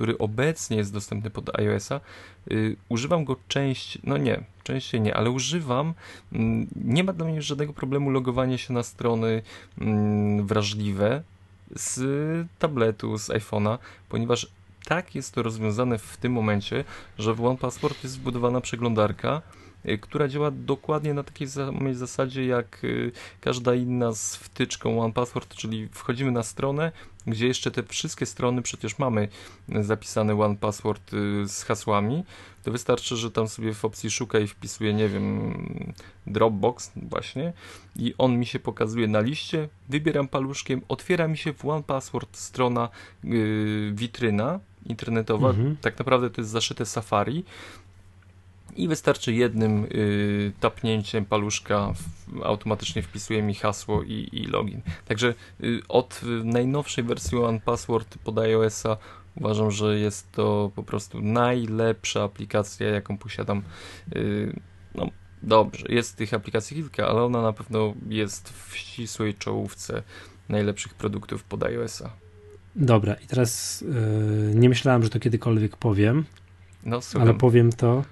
[0.00, 2.00] który obecnie jest dostępny pod iOS-a,
[2.46, 5.94] yy, używam go część, no nie, częściej nie, ale używam,
[6.32, 9.42] mm, nie ma dla mnie żadnego problemu logowanie się na strony
[9.78, 11.22] mm, wrażliwe
[11.76, 13.78] z tabletu, z iPhone'a,
[14.08, 14.50] ponieważ
[14.84, 16.84] tak jest to rozwiązane w tym momencie,
[17.18, 19.59] że w OnePassword jest wbudowana przeglądarka, y,
[20.00, 25.88] która działa dokładnie na takiej samej zasadzie jak y, każda inna z wtyczką OnePassword, czyli
[25.88, 26.92] wchodzimy na stronę,
[27.26, 29.28] gdzie jeszcze te wszystkie strony przecież mamy
[29.68, 32.24] zapisane OnePassword y, z hasłami,
[32.62, 35.54] to wystarczy, że tam sobie w opcji szukaj wpisuję, nie wiem,
[36.26, 37.52] Dropbox właśnie
[37.96, 42.88] i on mi się pokazuje na liście, wybieram paluszkiem, otwiera mi się w OnePassword strona
[43.24, 45.76] yy, witryna internetowa, mhm.
[45.80, 47.44] tak naprawdę to jest zaszyte Safari
[48.76, 54.80] i wystarczy jednym y, tapnięciem paluszka w, automatycznie wpisuje mi hasło i, i login.
[55.06, 58.96] Także y, od y, najnowszej wersji One Password pod iOS-a
[59.36, 63.62] uważam, że jest to po prostu najlepsza aplikacja, jaką posiadam.
[64.16, 64.60] Y,
[64.94, 65.06] no,
[65.42, 70.02] dobrze, jest tych aplikacji kilka, ale ona na pewno jest w ścisłej czołówce
[70.48, 72.10] najlepszych produktów pod iOS-a.
[72.76, 76.24] Dobra, i teraz yy, nie myślałem, że to kiedykolwiek powiem,
[76.84, 78.04] no, ale powiem to,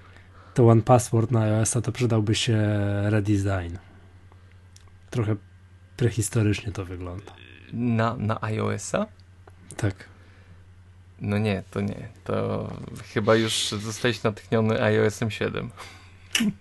[0.59, 2.57] to One Password na iOS-a to przydałby się
[3.03, 3.77] redesign.
[5.09, 5.35] Trochę
[5.97, 7.31] prehistorycznie to wygląda.
[7.73, 9.07] Na, na iOS-a?
[9.77, 9.95] Tak.
[11.21, 12.07] No nie, to nie.
[12.23, 12.67] To
[13.13, 15.69] chyba już zostałeś natchniony iOS-em 7.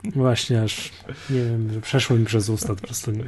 [0.05, 0.92] Właśnie, aż
[1.30, 3.11] nie wiem, przeszło mi przez usta po prostu.
[3.11, 3.24] Nie.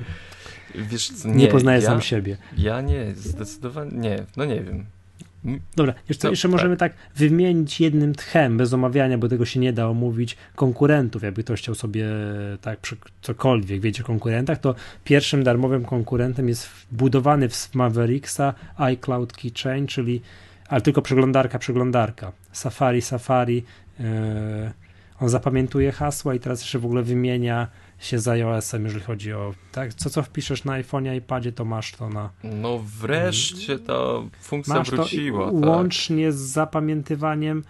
[0.74, 2.36] Wiesz, nie, nie poznaję ja, sam siebie.
[2.56, 4.86] Ja nie, zdecydowanie nie, no nie wiem.
[5.76, 6.52] Dobra, jeszcze, no, jeszcze tak.
[6.52, 11.44] możemy tak wymienić jednym tchem, bez omawiania, bo tego się nie da omówić, konkurentów, jakby
[11.44, 12.06] ktoś chciał sobie
[12.60, 14.74] tak przy cokolwiek wiedzieć o konkurentach, to
[15.04, 20.20] pierwszym darmowym konkurentem jest wbudowany w Mavericksa iCloud Keychain, czyli
[20.68, 22.32] ale tylko przeglądarka, przeglądarka.
[22.52, 23.64] Safari, Safari,
[23.98, 24.04] yy,
[25.20, 27.66] on zapamiętuje hasła i teraz jeszcze w ogóle wymienia
[28.00, 31.92] się z iOS-em, jeżeli chodzi o tak, co co wpiszesz na iPhone'ie, iPadzie, to masz
[31.92, 32.30] to na...
[32.44, 33.94] No wreszcie ta
[34.40, 35.50] funkcja masz wróciła.
[35.50, 35.70] To tak.
[35.70, 37.64] Łącznie z zapamiętywaniem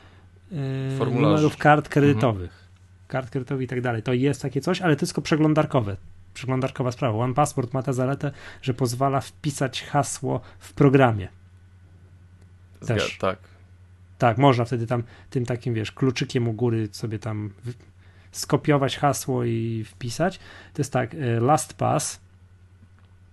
[0.50, 0.58] yy,
[0.98, 2.50] numerów kart kredytowych.
[2.50, 2.60] Mhm.
[3.08, 4.02] Kart kredytowych i tak dalej.
[4.02, 5.96] To jest takie coś, ale to jest tylko przeglądarkowe.
[6.34, 7.18] Przeglądarkowa sprawa.
[7.18, 11.28] One Password ma tę zaletę, że pozwala wpisać hasło w programie.
[12.86, 13.18] Też.
[13.18, 13.38] tak.
[14.18, 17.50] Tak, można wtedy tam tym takim, wiesz, kluczykiem u góry sobie tam
[18.32, 20.38] skopiować hasło i wpisać.
[20.74, 22.20] To jest tak, e, LastPass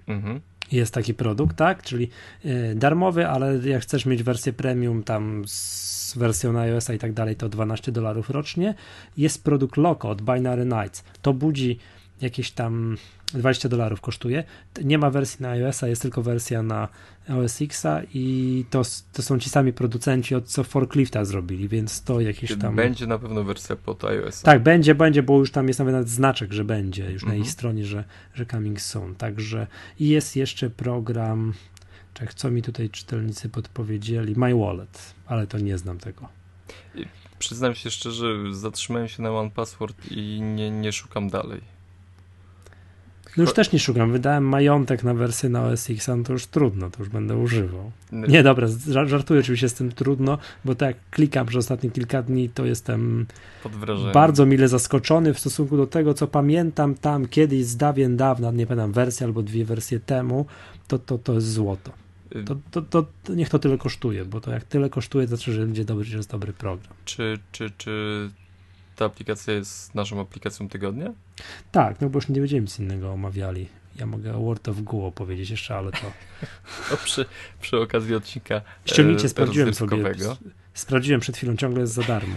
[0.08, 0.40] mhm.
[0.72, 2.10] jest taki produkt, tak, czyli
[2.46, 7.14] e, darmowy, ale jak chcesz mieć wersję premium tam z wersją na iOS i tak
[7.14, 8.74] dalej, to 12 dolarów rocznie.
[9.18, 11.04] Jest produkt Loco od Binary Nights.
[11.22, 11.80] To budzi
[12.22, 12.98] jakieś tam
[13.34, 14.44] 20 dolarów kosztuje.
[14.84, 16.88] Nie ma wersji na iOS-a, jest tylko wersja na
[17.30, 18.82] OS X-a i to,
[19.14, 22.76] to są ci sami producenci, od co Forklifta zrobili, więc to jakieś tam...
[22.76, 24.42] Będzie na pewno wersja pod iOS.
[24.42, 27.30] Tak, będzie, będzie, bo już tam jest nawet znaczek, że będzie, już mhm.
[27.30, 27.54] na ich mhm.
[27.54, 28.04] stronie, że,
[28.34, 29.16] że coming soon.
[29.16, 29.68] Także
[30.00, 31.54] i jest jeszcze program,
[32.14, 36.30] czek, co mi tutaj czytelnicy podpowiedzieli, My Wallet, ale to nie znam tego.
[37.40, 41.77] Przyznam się szczerze, zatrzymałem się na One Password i nie, nie szukam dalej.
[43.38, 44.12] No już też nie szukam.
[44.12, 47.92] Wydałem majątek na wersję na OS X, no to już trudno, to już będę używał.
[48.12, 48.68] Nie, dobra,
[49.06, 53.26] żartuję oczywiście z tym trudno, bo tak jak klikam przez ostatnie kilka dni, to jestem
[54.14, 58.68] bardzo mile zaskoczony w stosunku do tego, co pamiętam tam kiedyś z dawien dawna, nie
[58.68, 60.46] pamiętam wersję albo dwie wersje temu,
[60.88, 61.92] to, to, to jest złoto.
[62.36, 65.36] Y- to, to, to, to, niech to tyle kosztuje, bo to jak tyle kosztuje, to
[65.36, 66.94] znaczy, że będzie dobry, że jest dobry program.
[67.06, 68.30] Czy, czy, czy
[68.98, 71.14] ta aplikacja jest naszą aplikacją tygodnia?
[71.72, 73.68] Tak, no bo już nie będziemy nic innego omawiali.
[73.96, 76.12] Ja mogę o World of Goo powiedzieć jeszcze, ale to...
[76.92, 77.26] no przy,
[77.62, 80.04] przy okazji odcinka Ściągnijcie, e, sprawdziłem sobie.
[80.74, 82.36] Sprawdziłem przed chwilą, ciągle jest za darmo.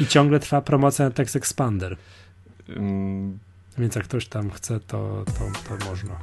[0.00, 1.96] I ciągle trwa promocja na Text Expander.
[2.76, 3.38] Um...
[3.78, 6.18] Więc jak ktoś tam chce, to, to, to można.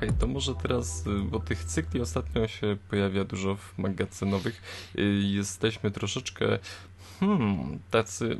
[0.00, 4.62] Słuchaj, to może teraz, y, bo tych cykli ostatnio się pojawia dużo w magazynowych,
[4.98, 6.58] y, jesteśmy troszeczkę
[7.20, 8.38] hmm, tacy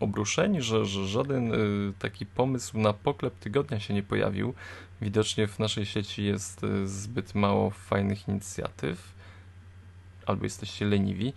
[0.00, 4.54] obruszeni, że, że żaden y, taki pomysł na poklep tygodnia się nie pojawił.
[5.00, 9.17] Widocznie w naszej sieci jest zbyt mało fajnych inicjatyw.
[10.28, 11.32] Albo jesteście leniwi,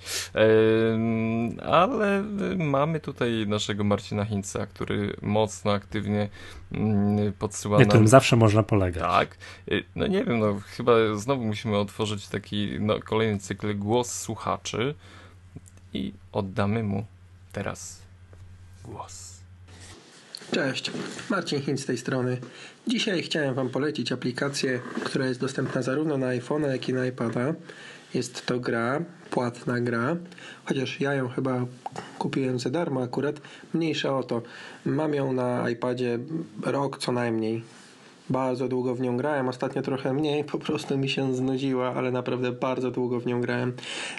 [1.65, 2.23] ale
[2.57, 6.29] mamy tutaj naszego Marcina Hinca, który mocno aktywnie
[6.71, 9.03] mm, podsyła Na którym zawsze można polegać.
[9.03, 9.37] Tak.
[9.71, 14.95] Y, no nie wiem, no chyba znowu musimy otworzyć taki no, kolejny cykl Głos Słuchaczy
[15.93, 17.05] i oddamy mu
[17.51, 18.01] teraz
[18.83, 19.41] głos.
[20.51, 20.91] Cześć,
[21.29, 22.37] Marcin Hin z tej strony.
[22.87, 27.53] Dzisiaj chciałem Wam polecić aplikację, która jest dostępna zarówno na iPhone'a, jak i na iPada.
[28.13, 30.15] Jest to gra, płatna gra,
[30.65, 31.65] chociaż ja ją chyba
[32.19, 33.41] kupiłem za darmo akurat.
[33.73, 34.41] Mniejsza o to.
[34.85, 36.19] Mam ją na iPadzie
[36.63, 37.63] rok co najmniej.
[38.29, 42.51] Bardzo długo w nią grałem, ostatnio trochę mniej, po prostu mi się znudziła, ale naprawdę
[42.51, 43.73] bardzo długo w nią grałem.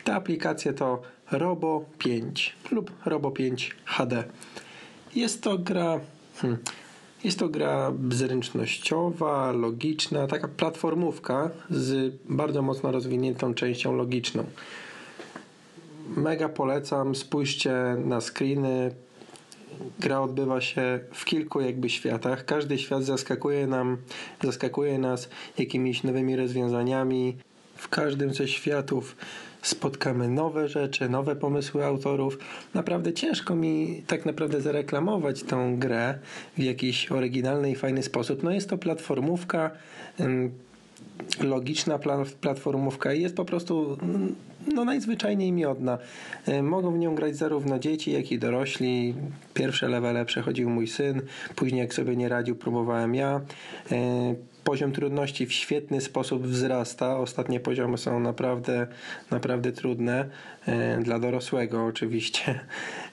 [0.04, 4.24] Ta aplikacja to Robo 5 lub Robo 5 HD.
[5.14, 6.00] Jest to gra.
[6.36, 6.58] Hmm,
[7.24, 14.44] jest to gra zręcznościowa, logiczna, taka platformówka z bardzo mocno rozwiniętą częścią logiczną.
[16.16, 18.94] Mega polecam, spójrzcie na screeny.
[20.00, 22.44] Gra odbywa się w kilku jakby światach.
[22.44, 23.96] Każdy świat zaskakuje nam,
[24.42, 27.36] zaskakuje nas jakimiś nowymi rozwiązaniami.
[27.76, 29.16] W każdym ze światów
[29.62, 32.38] spotkamy nowe rzeczy, nowe pomysły autorów.
[32.74, 36.18] Naprawdę ciężko mi tak naprawdę zareklamować tą grę
[36.58, 38.42] w jakiś oryginalny i fajny sposób.
[38.42, 39.70] No jest to platformówka,
[41.40, 41.98] logiczna
[42.40, 43.98] platformówka i jest po prostu
[44.74, 45.98] no najzwyczajniej miodna.
[46.62, 49.14] Mogą w nią grać zarówno dzieci, jak i dorośli.
[49.54, 51.22] Pierwsze levele przechodził mój syn,
[51.56, 53.40] później jak sobie nie radził, próbowałem ja
[54.64, 57.18] poziom trudności w świetny sposób wzrasta.
[57.18, 58.86] Ostatnie poziomy są naprawdę,
[59.30, 60.28] naprawdę trudne
[60.66, 62.60] e, dla dorosłego oczywiście,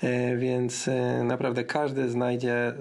[0.04, 2.74] e, więc e, naprawdę każdy znajdzie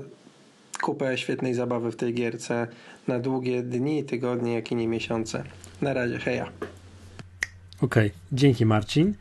[0.82, 2.66] kupę świetnej zabawy w tej gierce
[3.08, 5.44] na długie dni, tygodnie, jak i nie miesiące.
[5.82, 6.44] Na razie, heja.
[7.80, 9.14] Okej, okay, dzięki Marcin.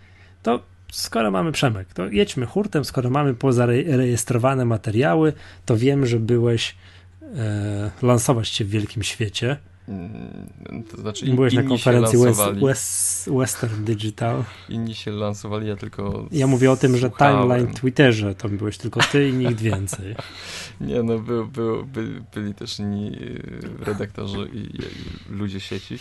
[0.43, 0.59] To
[0.91, 5.33] skoro mamy Przemek, to jedźmy hurtem, skoro mamy pozarejestrowane materiały,
[5.65, 6.75] to wiem, że byłeś
[8.01, 9.57] lansować się w wielkim świecie.
[9.88, 14.43] Mm, to znaczy Byłeś na konferencji West, West, Western Digital.
[14.69, 16.25] Inni się lansowali, ja tylko.
[16.32, 20.15] Ja mówię o tym, że timeline Twitterze to byłeś tylko ty i nikt więcej.
[20.82, 23.11] Nie, no by, by, by, byli też inni
[23.82, 24.80] e, redaktorzy i, i,
[25.30, 25.99] ludzie sieci.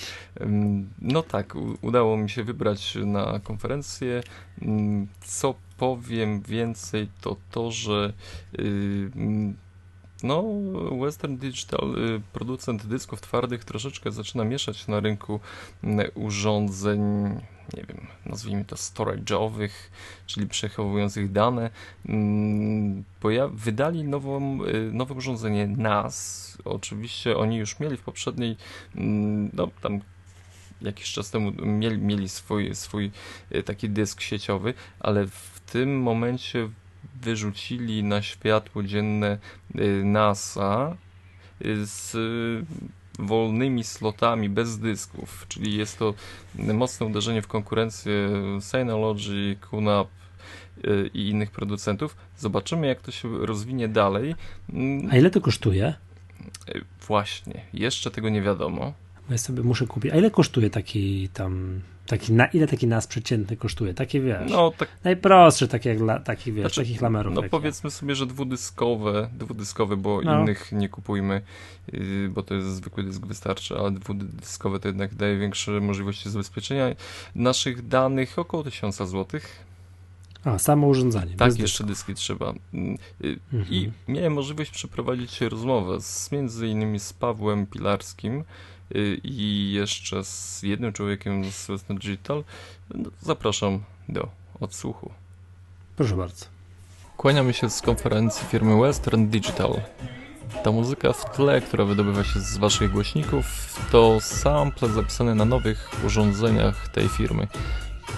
[0.98, 4.22] No tak, udało mi się wybrać na konferencję.
[4.62, 8.12] Mm, co powiem więcej, to to, że
[8.58, 9.10] y,
[10.22, 10.44] no,
[11.00, 15.40] Western Digital, y, producent dysków twardych, troszeczkę zaczyna mieszać na rynku
[15.84, 17.00] mm, urządzeń,
[17.76, 19.70] nie wiem, nazwijmy to storage'owych,
[20.26, 21.70] czyli przechowujących dane.
[22.08, 23.04] Mm,
[23.52, 26.58] wydali nową, y, nowe urządzenie NAS.
[26.64, 28.56] Oczywiście oni już mieli w poprzedniej,
[28.96, 30.00] mm, no tam
[30.82, 33.10] jakiś czas temu mieli, mieli swój, swój
[33.54, 36.68] y, taki dysk sieciowy, ale w tym momencie
[37.22, 39.38] wyrzucili na światło dzienne
[39.74, 40.96] y, NASA
[41.64, 42.16] y, z
[43.18, 46.14] wolnymi slotami, bez dysków, czyli jest to
[46.54, 48.12] mocne uderzenie w konkurencję
[48.60, 50.08] Synology, QNAP
[50.84, 52.16] y, i innych producentów.
[52.38, 54.34] Zobaczymy, jak to się rozwinie dalej.
[55.10, 55.94] A ile to kosztuje?
[57.06, 58.92] Właśnie, jeszcze tego nie wiadomo.
[59.30, 60.12] Ja sobie muszę kupić.
[60.12, 63.94] A ile kosztuje taki tam Taki, na ile taki nas przeciętny kosztuje?
[63.94, 64.50] Takie wiesz.
[64.50, 67.34] No, tak, najprostsze, takie jak dla, taki, wiesz, znaczy, takich lamerów.
[67.34, 70.40] No powiedzmy sobie, że dwudyskowe, dwudyskowe, bo no.
[70.40, 71.40] innych nie kupujmy,
[71.92, 76.86] yy, bo to jest zwykły dysk wystarczy, ale dwudyskowe to jednak daje większe możliwości zabezpieczenia
[77.34, 79.40] naszych danych około 1000 zł.
[80.44, 81.36] A, samo urządzenie.
[81.36, 82.54] Tak, jeszcze dyski trzeba.
[82.72, 83.74] Yy, mhm.
[83.74, 88.44] I miałem możliwość przeprowadzić rozmowę z, między innymi z Pawłem Pilarskim,
[89.24, 92.44] i jeszcze z jednym człowiekiem z Western Digital.
[92.94, 94.28] No, zapraszam do
[94.60, 95.10] odsłuchu.
[95.96, 96.46] Proszę bardzo.
[97.16, 99.80] Kłaniamy się z konferencji firmy Western Digital.
[100.64, 103.46] Ta muzyka w tle, która wydobywa się z waszych głośników,
[103.90, 107.46] to sample zapisane na nowych urządzeniach tej firmy.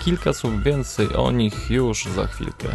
[0.05, 2.69] Kilka słów więcej o nich już za chwilkę.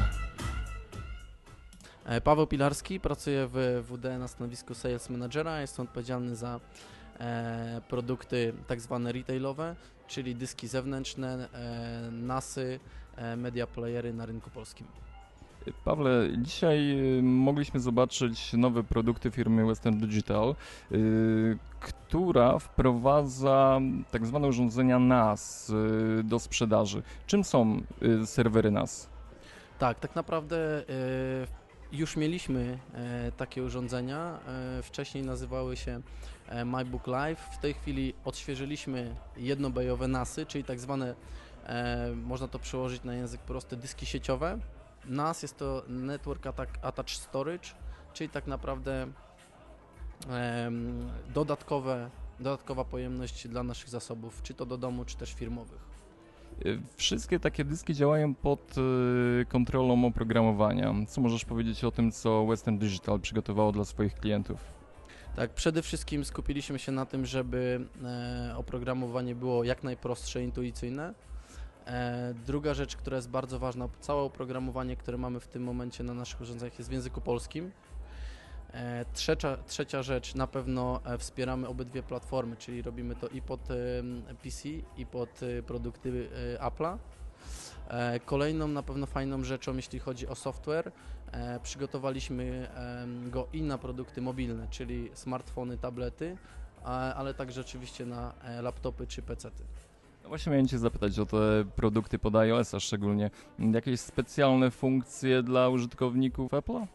[2.05, 6.59] E, Paweł Pilarski, pracuje w WD na stanowisku Sales Managera, jest odpowiedzialny za
[7.87, 9.75] produkty tak zwane retailowe,
[10.07, 12.79] czyli dyski zewnętrzne, e, NASy,
[13.15, 14.87] e, media playery na rynku polskim.
[15.85, 20.55] Pawle, dzisiaj mogliśmy zobaczyć nowe produkty firmy Western Digital,
[21.79, 23.79] która wprowadza
[24.11, 25.71] tak zwane urządzenia NAS
[26.23, 27.03] do sprzedaży.
[27.27, 27.81] Czym są
[28.25, 29.09] serwery NAS?
[29.79, 30.83] Tak, tak naprawdę e,
[31.91, 34.39] już mieliśmy e, takie urządzenia.
[34.47, 36.01] E, wcześniej nazywały się
[36.53, 37.39] e, MyBook Live.
[37.39, 41.15] W tej chwili odświeżyliśmy jednobejowe NASy, czyli tak zwane,
[41.65, 44.59] e, można to przełożyć na język prosty, dyski sieciowe.
[45.05, 46.47] NAS jest to Network
[46.81, 47.69] Attached Storage,
[48.13, 49.07] czyli tak naprawdę
[51.33, 55.81] dodatkowe, dodatkowa pojemność dla naszych zasobów, czy to do domu, czy też firmowych.
[56.65, 58.75] Y, Wszystkie takie dyski działają pod
[59.49, 60.93] kontrolą oprogramowania.
[61.07, 64.82] Co możesz powiedzieć o tym, co Western Digital przygotowało dla swoich klientów?
[65.35, 71.13] Tak, przede wszystkim skupiliśmy się na tym, żeby e, oprogramowanie było jak najprostsze, intuicyjne.
[71.85, 76.13] E, druga rzecz, która jest bardzo ważna, całe oprogramowanie, które mamy w tym momencie na
[76.13, 77.71] naszych urządzeniach jest w języku polskim.
[78.73, 83.61] E, trzecia, trzecia rzecz, na pewno wspieramy obydwie platformy, czyli robimy to i pod
[84.43, 86.29] PC, i pod produkty
[86.59, 86.97] Apple'a.
[88.25, 90.91] Kolejną na pewno fajną rzeczą, jeśli chodzi o software,
[91.63, 96.37] przygotowaliśmy em, go i na produkty mobilne, czyli smartfony, tablety,
[97.15, 99.63] ale także oczywiście na e, laptopy czy pecety.
[100.23, 101.37] No właśnie miałem Cię zapytać o te
[101.75, 103.31] produkty pod iOS-a szczególnie.
[103.59, 106.87] Jakieś specjalne funkcje dla użytkowników Apple'a?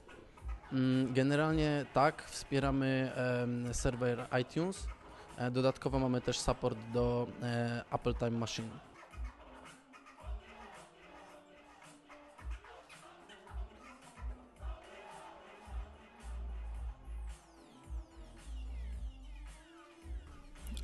[0.73, 3.13] Mm, Generalnie tak, wspieramy
[3.73, 4.87] serwer iTunes.
[5.39, 8.69] E, Dodatkowo mamy też support do e, Apple Time Machine.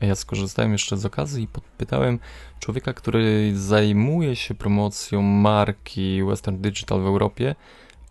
[0.00, 2.18] Ja skorzystałem jeszcze z okazji i podpytałem
[2.60, 7.54] człowieka, który zajmuje się promocją marki Western Digital w Europie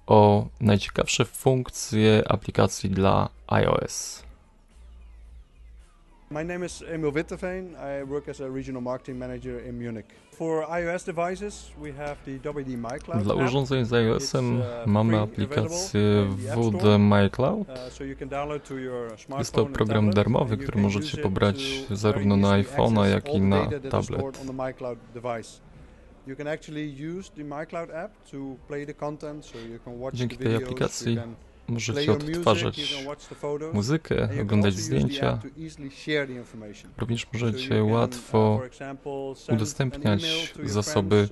[0.08, 4.24] o najciekawsze funkcje aplikacji dla iOS.
[6.34, 7.76] My name is Emil Witteveen.
[7.78, 10.06] I work as a regional marketing manager in Munich.
[10.32, 13.42] For iOS devices, we have the WD MyCloud Dla app.
[13.42, 16.26] urządzeń z iOS-em uh, mamy aplikację
[16.56, 17.00] WD Store.
[17.00, 17.68] MyCloud.
[17.70, 24.22] Uh, Jest to program darmowy, który możecie pobrać zarówno na iPhone'a, jak i na tablet.
[30.14, 31.18] Dzięki tej aplikacji
[31.68, 33.06] Możecie odtwarzać
[33.74, 35.40] muzykę, oglądać zdjęcia.
[36.98, 38.62] Również możecie uh, łatwo
[39.50, 41.30] udostępniać zasoby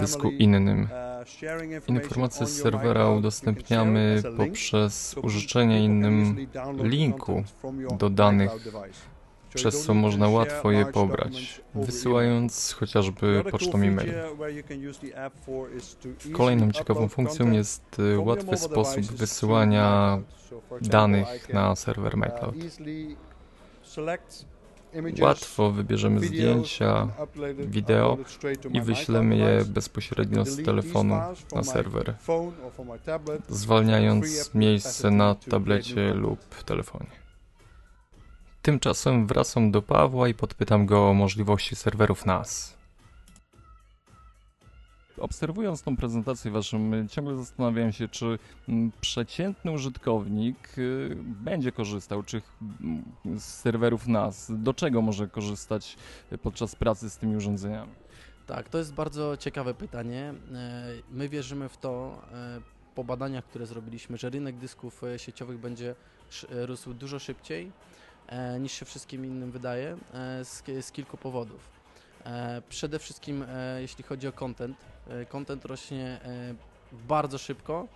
[0.00, 0.88] dysku innym.
[1.80, 6.46] uh, Informacje z serwera udostępniamy poprzez użyczenie innym
[6.82, 7.44] linku
[7.98, 8.50] do danych,
[9.54, 14.12] Przez co można łatwo je pobrać, wysyłając chociażby pocztą e-mail.
[16.32, 20.18] Kolejną ciekawą funkcją jest y, łatwy sposób wysyłania
[20.80, 22.54] danych na serwer MyCloud.
[25.20, 27.08] Łatwo wybierzemy zdjęcia
[27.58, 28.18] wideo
[28.72, 31.14] i my wyślemy je bezpośrednio z telefonu
[31.54, 32.14] na serwer,
[33.48, 37.23] zwalniając miejsce na tablecie lub telefonie.
[38.64, 42.76] Tymczasem wracam do Pawła i podpytam go o możliwości serwerów NAS.
[45.18, 48.38] Obserwując tą prezentację waszą, y, ciągle zastanawiałem się, czy
[48.68, 52.42] mm, przeciętny użytkownik y, będzie korzystał czy,
[52.80, 53.04] mm,
[53.38, 54.52] z serwerów NAS.
[54.54, 55.96] Do czego może korzystać
[56.32, 57.92] y, podczas pracy z tymi urządzeniami?
[58.46, 60.34] Tak, to jest bardzo ciekawe pytanie.
[60.54, 62.60] E, My wierzymy w to, e,
[62.94, 65.94] po badaniach, które zrobiliśmy, że rynek dysków e, sieciowych będzie
[66.50, 67.72] rósł dużo szybciej
[68.60, 71.68] niż się wszystkim innym wydaje, e, z, z kilku powodów.
[72.24, 74.76] E, Przede wszystkim, e, jeśli chodzi o content,
[75.08, 76.54] e, content rośnie e,
[76.92, 77.88] bardzo szybko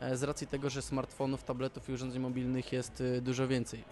[0.00, 3.84] e, z racji tego, że smartfonów, tabletów i urządzeń mobilnych jest e, dużo więcej.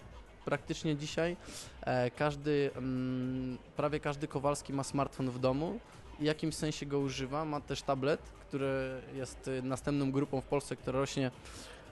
[0.45, 1.37] Praktycznie dzisiaj
[1.81, 5.79] e, każdy, mm, prawie każdy Kowalski ma smartfon w domu
[6.19, 7.45] i w jakimś sensie go używa.
[7.45, 11.31] Ma też tablet, który jest następną grupą w Polsce, która rośnie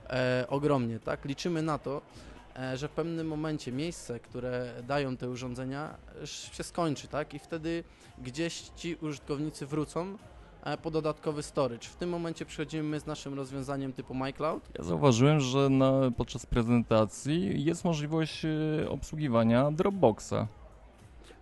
[0.10, 1.00] e, ogromnie.
[1.00, 1.26] Tak?
[1.26, 2.33] Liczymy na to, e,
[2.76, 7.34] że w pewnym momencie miejsce, które dają te urządzenia, się skończy, tak?
[7.34, 7.84] I wtedy
[8.18, 10.18] gdzieś ci użytkownicy wrócą
[10.64, 11.88] e, po dodatkowy storage.
[11.88, 14.70] W tym momencie przychodzimy my z naszym rozwiązaniem typu MyCloud.
[14.78, 20.48] Ja zauważyłem, że na, podczas prezentacji jest możliwość y, obsługiwania Dropboxa.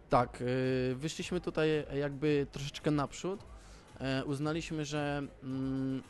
[0.10, 0.44] Tak,
[0.96, 3.40] wyszliśmy tutaj jakby troszeczkę naprzód.
[4.00, 6.04] E, Uznaliśmy, że mm,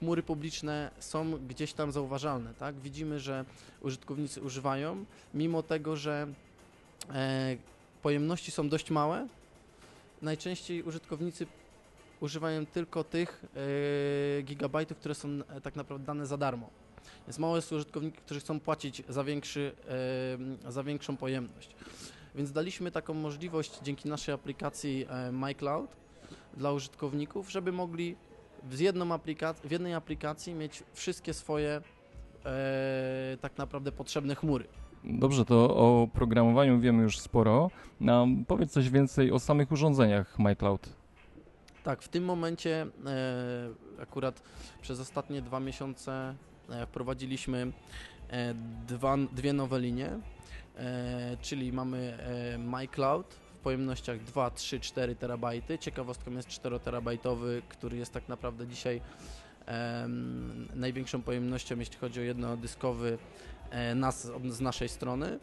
[0.00, 2.74] chmury publiczne są gdzieś tam zauważalne, tak?
[2.74, 3.44] Widzimy, że
[3.80, 6.26] użytkownicy używają, mimo tego, że
[7.14, 7.56] e,
[8.02, 9.28] pojemności są dość małe.
[10.22, 11.46] Najczęściej użytkownicy
[12.20, 13.44] używają tylko tych
[14.38, 16.70] e, gigabajtów, które są e, tak naprawdę dane za darmo.
[17.26, 19.72] Jest mało jest użytkowników, którzy chcą płacić za, większy,
[20.66, 21.70] e, za większą pojemność.
[22.34, 25.90] Więc daliśmy taką możliwość dzięki naszej aplikacji e, MyCloud
[26.56, 28.16] dla użytkowników, żeby mogli
[28.62, 31.80] w, jedną aplikac- w jednej aplikacji mieć wszystkie swoje
[32.44, 34.64] e, tak naprawdę potrzebne chmury.
[35.04, 37.70] Dobrze, to o programowaniu wiemy już sporo.
[38.00, 40.88] No, powiedz coś więcej o samych urządzeniach MyCloud.
[41.84, 44.42] Tak, w tym momencie e, akurat
[44.82, 46.34] przez ostatnie dwa miesiące
[46.70, 47.72] e, wprowadziliśmy
[48.30, 48.54] e,
[48.86, 50.10] dwa, dwie nowe linie,
[50.76, 52.18] e, czyli mamy
[52.54, 55.78] e, MyCloud pojemnościach 2, 3, 4 terabajty.
[55.78, 59.00] Ciekawostką jest 4 terabajtowy, który jest tak naprawdę dzisiaj
[60.74, 63.18] największą pojemnością, jeśli chodzi o jednodyskowy
[63.70, 65.38] e, nas, z naszej strony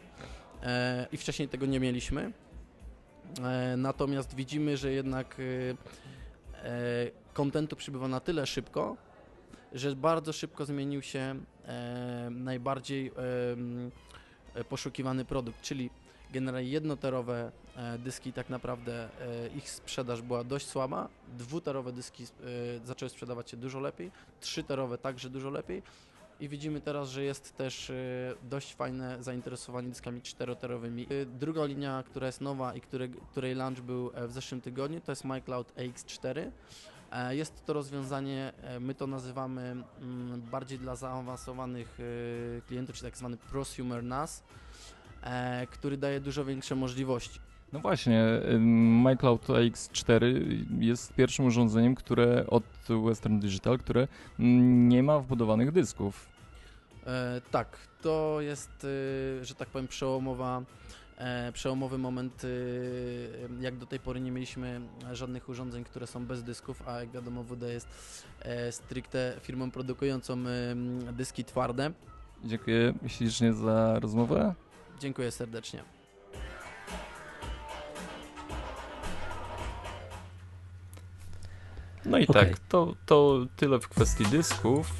[0.63, 2.31] e, i wcześniej tego nie mieliśmy.
[3.43, 8.97] E, natomiast widzimy, że jednak e, e, kontentu przybywa na tyle szybko,
[9.73, 11.19] że bardzo szybko zmienił się
[11.65, 13.11] e, najbardziej
[14.69, 15.89] poszukiwany produkt, czyli
[16.31, 21.07] generalnie jednoterowe e, dyski tak naprawdę e, ich sprzedaż była dość słaba,
[21.37, 22.27] dwuterowe dyski e,
[22.85, 24.11] zaczęły sprzedawać się dużo lepiej,
[24.41, 25.83] trzyterowe także dużo lepiej
[26.39, 27.91] i widzimy teraz, że jest też
[28.43, 31.07] dość fajne zainteresowanie dyskami czteroterowymi.
[31.39, 35.25] Druga linia, która jest nowa i które, której launch był w zeszłym tygodniu, to jest
[35.25, 36.51] MyCloud AX4.
[37.11, 39.61] E, Jest to rozwiązanie, my to nazywamy
[40.01, 41.97] mm, bardziej dla zaawansowanych
[42.67, 44.43] klientów, czyli tak zwany prosumer NAS,
[45.23, 47.39] e, który daje dużo większe możliwości.
[47.73, 48.25] No właśnie,
[48.59, 50.23] MyCloud X4
[50.79, 52.63] jest pierwszym urządzeniem, które od
[53.05, 54.07] Western Digital, które
[54.39, 56.29] nie ma wbudowanych dysków.
[57.05, 58.87] E, tak, to jest,
[59.41, 60.61] e, że tak powiem, przełomowa,
[61.17, 62.43] e, przełomowy moment.
[62.43, 62.47] e,
[63.63, 67.43] jak do tej pory nie mieliśmy żadnych urządzeń, które są bez dysków, a jak wiadomo,
[67.43, 67.87] WD jest
[68.39, 70.37] e, stricte firmą produkującą
[71.13, 71.91] dyski twarde.
[72.45, 74.55] Dziękuję ślicznie za rozmowę.
[74.99, 75.83] Dziękuję serdecznie.
[82.05, 82.49] No i Okej.
[82.49, 84.91] tak, to, to tyle w kwestii dysków.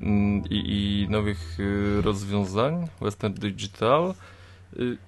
[0.00, 4.14] Mm, I, i nowych y, rozwiązań Western Digital,
[4.78, 4.98] y,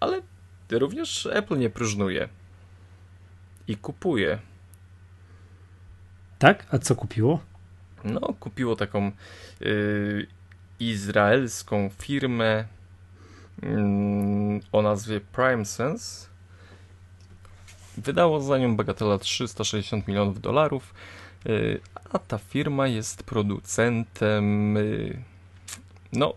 [0.00, 0.22] ale
[0.70, 2.28] również Apple nie próżnuje
[3.68, 4.38] i kupuje.
[6.42, 6.66] Tak?
[6.70, 7.40] A co kupiło?
[8.04, 9.12] No, kupiło taką
[9.62, 10.26] y,
[10.80, 12.64] izraelską firmę
[13.62, 16.26] mm, o nazwie PrimeSense.
[17.96, 20.94] Wydało za nią bagatela 360 milionów dolarów,
[21.46, 21.80] y,
[22.12, 25.22] a ta firma jest producentem y,
[26.12, 26.34] no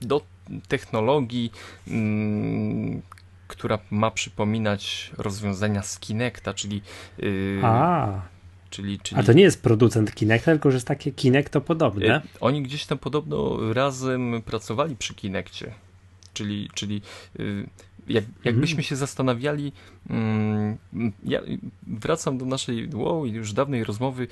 [0.00, 0.20] do
[0.68, 1.52] technologii,
[1.88, 3.02] mm,
[3.48, 6.82] która ma przypominać rozwiązania z Kinecta, czyli
[7.22, 8.22] y, A,
[8.70, 12.06] czyli, czyli a to nie jest producent Kinecta, tylko że jest takie Kinecto podobne.
[12.06, 15.74] E, Oni gdzieś tam podobno razem pracowali przy Kinekcie.
[16.34, 17.02] Czyli, czyli
[17.40, 17.66] y,
[18.08, 19.72] jak, jakbyśmy się zastanawiali,
[20.10, 20.78] mm,
[21.24, 21.40] ja
[21.86, 24.28] wracam do naszej wow, już dawnej rozmowy,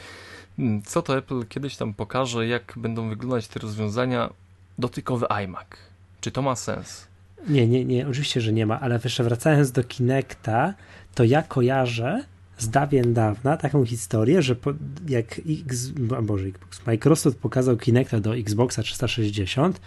[0.59, 4.31] mm, co to Apple kiedyś tam pokaże, jak będą wyglądać te rozwiązania
[4.79, 5.67] dotykowy iMac.
[6.21, 7.07] Czy to ma sens?
[7.49, 10.75] Nie, nie, nie, oczywiście, że nie ma, ale jeszcze wracając do Kinecta,
[11.15, 12.25] to ja kojarzę
[12.59, 14.73] z dawien dawna taką historię, że po,
[15.09, 15.89] jak X,
[16.23, 16.47] Boże,
[16.87, 19.81] Microsoft pokazał Kinecta do Xboxa 360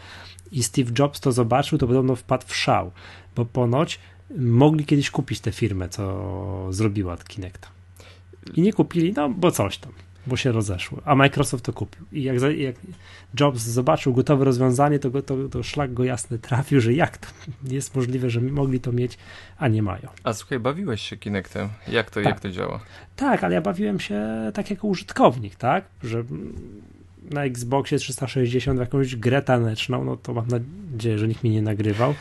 [0.52, 2.92] i Steve Jobs to zobaczył, to podobno wpadł w szał,
[3.36, 4.00] bo ponoć
[4.38, 7.68] mogli kiedyś kupić tę firmę, co zrobiła Kinecta.
[8.56, 9.92] I nie kupili, no bo coś tam,
[10.28, 11.02] bo się rozeszło.
[11.06, 12.06] A Microsoft to kupił.
[12.12, 12.76] I jak, jak
[13.40, 17.28] Jobs zobaczył gotowe rozwiązanie, to, go, to, to szlak go jasny trafił, że jak to
[17.76, 19.18] jest możliwe, że mogli to mieć,
[19.58, 20.08] a nie mają.
[20.24, 21.70] A słuchaj, bawiłeś się Kinectem.
[21.88, 22.26] Jak to, Tak.
[22.26, 22.80] jak to działa?
[23.16, 24.22] Tak, ale ja bawiłem się
[24.54, 25.86] tak jako użytkownik, tak?
[26.04, 26.24] Że
[27.32, 30.46] na Xboxie 360 w jakąś grę taneczną, no to mam
[30.92, 32.14] nadzieję, że nikt mnie nie nagrywał.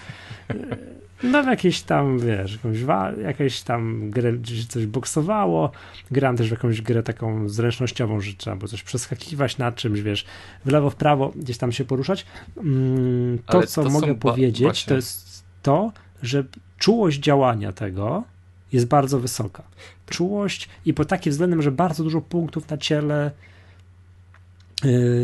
[1.23, 2.79] No w jakieś tam, wiesz, jakąś,
[3.23, 5.71] jakieś tam grę, gdzieś coś boksowało.
[6.11, 10.25] Grałem też w jakąś grę taką zręcznościową, że trzeba było coś przeskakiwać na czymś, wiesz,
[10.65, 12.27] w lewo, w prawo, gdzieś tam się poruszać.
[12.57, 14.89] Mm, To, Ale co to mogę powiedzieć, właśnie.
[14.89, 15.93] to jest to,
[16.23, 16.45] że
[16.79, 18.25] czułość działania tego
[18.73, 19.63] jest bardzo wysoka.
[20.07, 23.31] Czułość i po takim względem, że bardzo dużo punktów na ciele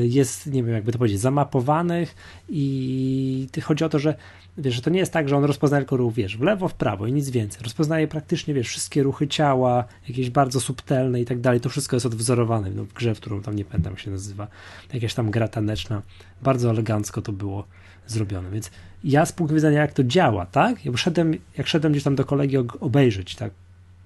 [0.03, 2.15] jest, nie wiem jakby to powiedzieć, zamapowanych
[2.49, 4.15] i chodzi o to, że
[4.59, 6.75] wiesz, że to nie jest tak, że on rozpoznaje tylko ruch, wiesz, w lewo, w
[6.75, 7.63] prawo i nic więcej.
[7.63, 11.61] Rozpoznaje praktycznie, wiesz, wszystkie ruchy ciała, jakieś bardzo subtelne i tak dalej.
[11.61, 14.49] To wszystko jest odwzorowane no, w grze, w którą tam nie pamiętam się nazywa.
[14.95, 16.03] Jakaś tam gra taneczna.
[16.43, 17.65] Bardzo elegancko to było
[18.07, 18.71] zrobione, więc
[19.05, 20.85] ja z punktu widzenia jak to działa, tak?
[20.85, 23.53] Ja szedłem, jak szedłem gdzieś tam do kolegi obejrzeć, tak,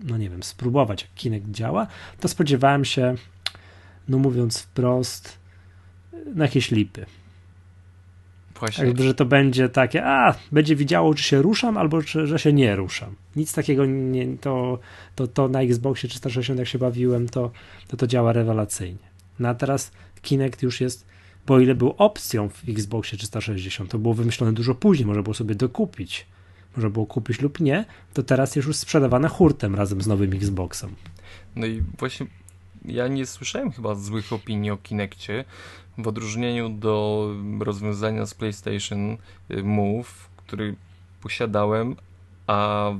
[0.00, 1.86] no nie wiem, spróbować jak Kinect działa,
[2.20, 3.14] to spodziewałem się,
[4.08, 5.39] no mówiąc wprost,
[6.34, 7.06] na jakieś lipy.
[8.60, 8.86] Właśnie.
[8.86, 12.52] Jakby, że to będzie takie, a, będzie widziało, czy się ruszam, albo czy, że się
[12.52, 13.14] nie ruszam.
[13.36, 14.78] Nic takiego nie, to,
[15.14, 17.50] to, to na Xboxie 360 jak się bawiłem, to,
[17.88, 19.10] to to działa rewelacyjnie.
[19.38, 19.92] No a teraz
[20.22, 21.06] Kinect już jest,
[21.46, 25.54] bo ile był opcją w Xboxie 360, to było wymyślone dużo później, można było sobie
[25.54, 26.26] dokupić,
[26.76, 30.94] można było kupić lub nie, to teraz jest już sprzedawane hurtem razem z nowym Xboxem.
[31.56, 32.26] No i właśnie
[32.84, 35.44] ja nie słyszałem chyba złych opinii o Kinectie,
[35.98, 37.26] w odróżnieniu do
[37.60, 39.16] rozwiązania z PlayStation
[39.50, 40.74] y, Move, który
[41.22, 41.96] posiadałem,
[42.46, 42.90] a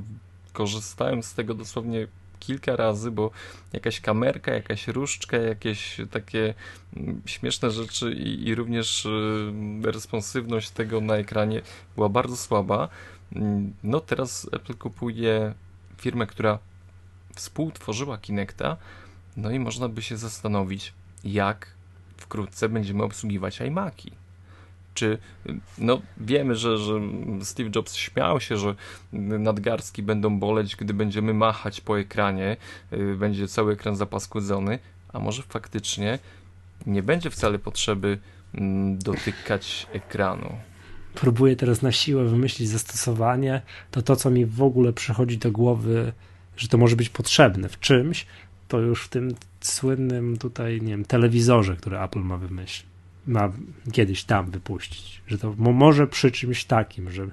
[0.53, 2.07] korzystałem z tego dosłownie
[2.39, 3.31] kilka razy, bo
[3.73, 6.53] jakaś kamerka, jakaś różdżka, jakieś takie
[6.97, 9.51] mm, śmieszne rzeczy i, i również y,
[9.83, 11.61] responsywność tego na ekranie
[11.95, 12.89] była bardzo słaba.
[13.83, 15.53] No teraz Apple kupuje
[15.97, 16.59] firmę, która
[17.35, 18.77] współtworzyła Kinecta,
[19.37, 21.67] no i można by się zastanowić, jak
[22.17, 24.11] wkrótce będziemy obsługiwać iMaki.
[24.93, 25.17] Czy,
[25.77, 26.93] no wiemy, że, że
[27.41, 28.75] Steve Jobs śmiał się, że
[29.13, 32.57] nadgarstki będą boleć, gdy będziemy machać po ekranie,
[32.93, 34.79] y, będzie cały ekran zapaskłodzony,
[35.13, 36.19] a może faktycznie
[36.85, 38.17] nie będzie wcale potrzeby
[38.53, 40.55] mm, dotykać ekranu.
[41.13, 43.61] Próbuję teraz na siłę wymyślić zastosowanie,
[43.91, 46.13] to to, co mi w ogóle przychodzi do głowy,
[46.57, 48.25] że to może być potrzebne w czymś,
[48.71, 52.87] to już w tym słynnym tutaj, nie wiem, telewizorze, który Apple ma wymyślić,
[53.27, 53.51] ma
[53.91, 57.27] kiedyś tam wypuścić, że to może przy czymś takim, że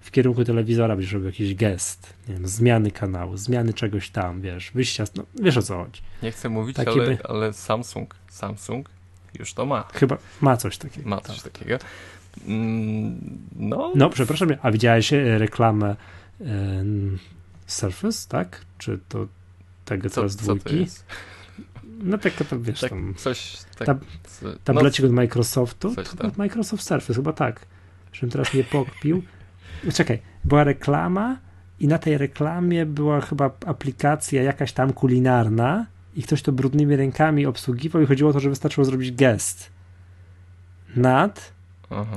[0.00, 4.70] w kierunku telewizora byś robił jakiś gest, nie wiem, zmiany kanału, zmiany czegoś tam, wiesz,
[4.70, 6.02] wyjścia, no, wiesz o co chodzi.
[6.22, 7.18] Nie chcę mówić, ale, by...
[7.24, 8.90] ale Samsung, Samsung
[9.38, 9.88] już to ma.
[9.94, 11.08] Chyba ma coś takiego.
[11.08, 11.52] Ma coś tak.
[11.52, 11.78] takiego.
[12.46, 13.92] Mm, no.
[13.94, 15.96] no, przepraszam, a widziałeś e, reklamę
[16.40, 16.84] e,
[17.66, 18.60] Surface, tak?
[18.78, 19.26] Czy to
[19.98, 20.86] tego co, z dwójki?
[22.02, 23.14] No tak to wiesz tak, tam.
[23.16, 23.98] Coś, tak, tab
[24.64, 25.94] tablecik no, od Microsoftu.
[26.18, 27.66] Od Microsoft Surface, chyba tak.
[28.12, 29.22] Żebym teraz nie pokpił.
[29.98, 31.38] Czekaj, była reklama
[31.80, 35.86] i na tej reklamie była chyba aplikacja jakaś tam kulinarna
[36.16, 39.70] i ktoś to brudnymi rękami obsługiwał i chodziło o to, że wystarczyło zrobić gest
[40.96, 41.52] nad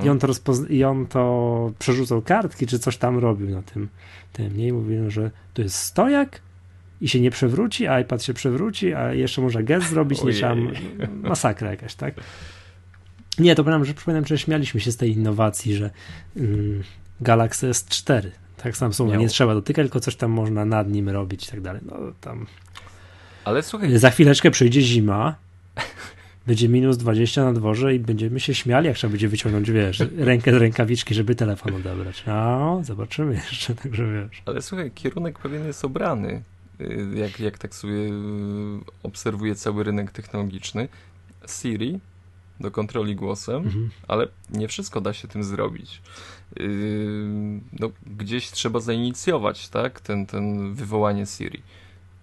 [0.04, 0.28] i on, to
[0.70, 3.90] i on to przerzucał kartki, czy coś tam robił na tym,
[4.34, 4.68] tym nie?
[4.68, 6.42] I mówiłem, że to jest stojak
[7.04, 10.56] i się nie przewróci, a iPad się przewróci, a jeszcze może gest zrobić, nie trzeba,
[11.24, 12.14] masakra jakaś, tak?
[13.40, 15.90] Nie, to pamiętam, że przypominam, że śmialiśmy się z tej innowacji, że
[16.38, 16.84] mm,
[17.22, 21.52] Galaxy S4, tak Samsunga, nie trzeba dotykać, tylko coś tam można nad nim robić i
[21.52, 21.82] tak dalej.
[21.86, 22.46] No tam.
[23.46, 23.98] Ale słuchaj.
[23.98, 25.36] Za chwileczkę przyjdzie zima,
[26.48, 30.52] będzie minus 20 na dworze i będziemy się śmiali, jak trzeba będzie wyciągnąć, wiesz, rękę
[30.52, 32.24] z rękawiczki, żeby telefon odebrać.
[32.28, 34.42] No, zobaczymy jeszcze, także wiesz.
[34.46, 36.42] Ale słuchaj, kierunek pewien jest obrany.
[36.84, 38.12] Y, jak, jak tak sobie y,
[39.04, 40.88] obserwuję cały rynek technologiczny,
[41.48, 42.00] Siri
[42.60, 43.90] do kontroli głosem, mhm.
[44.08, 46.02] ale nie wszystko da się tym zrobić.
[46.60, 51.62] Y, no, gdzieś trzeba zainicjować, tak, ten, ten wywołanie Siri.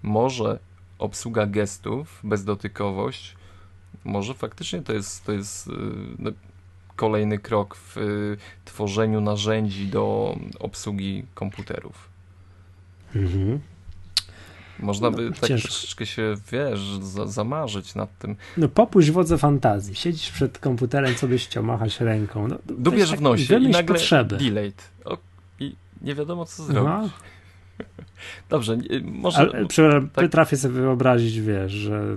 [0.02, 0.58] Może
[0.98, 3.36] obsługa gestów, bezdotykowość,
[4.04, 5.70] może faktycznie to jest, to jest
[6.18, 6.30] no,
[6.96, 7.96] kolejny krok w
[8.64, 12.08] tworzeniu narzędzi do obsługi komputerów.
[13.14, 13.61] Mhm.
[14.83, 18.37] Można by no, tak troszeczkę się, wiesz, za, zamarzyć nad tym.
[18.57, 19.95] No popuść wodze fantazji.
[19.95, 22.49] Siedzisz przed komputerem, co byś chciał, machasz ręką.
[22.49, 24.37] No, Dubiesz w nosie i nagle potrzeby.
[24.37, 24.91] delayed.
[25.05, 25.18] O,
[25.61, 26.85] I nie wiadomo, co zrobić.
[26.85, 27.11] No.
[28.49, 29.39] Dobrze, może...
[29.39, 30.11] Ale, tak...
[30.12, 32.16] Potrafię sobie wyobrazić, wiesz, że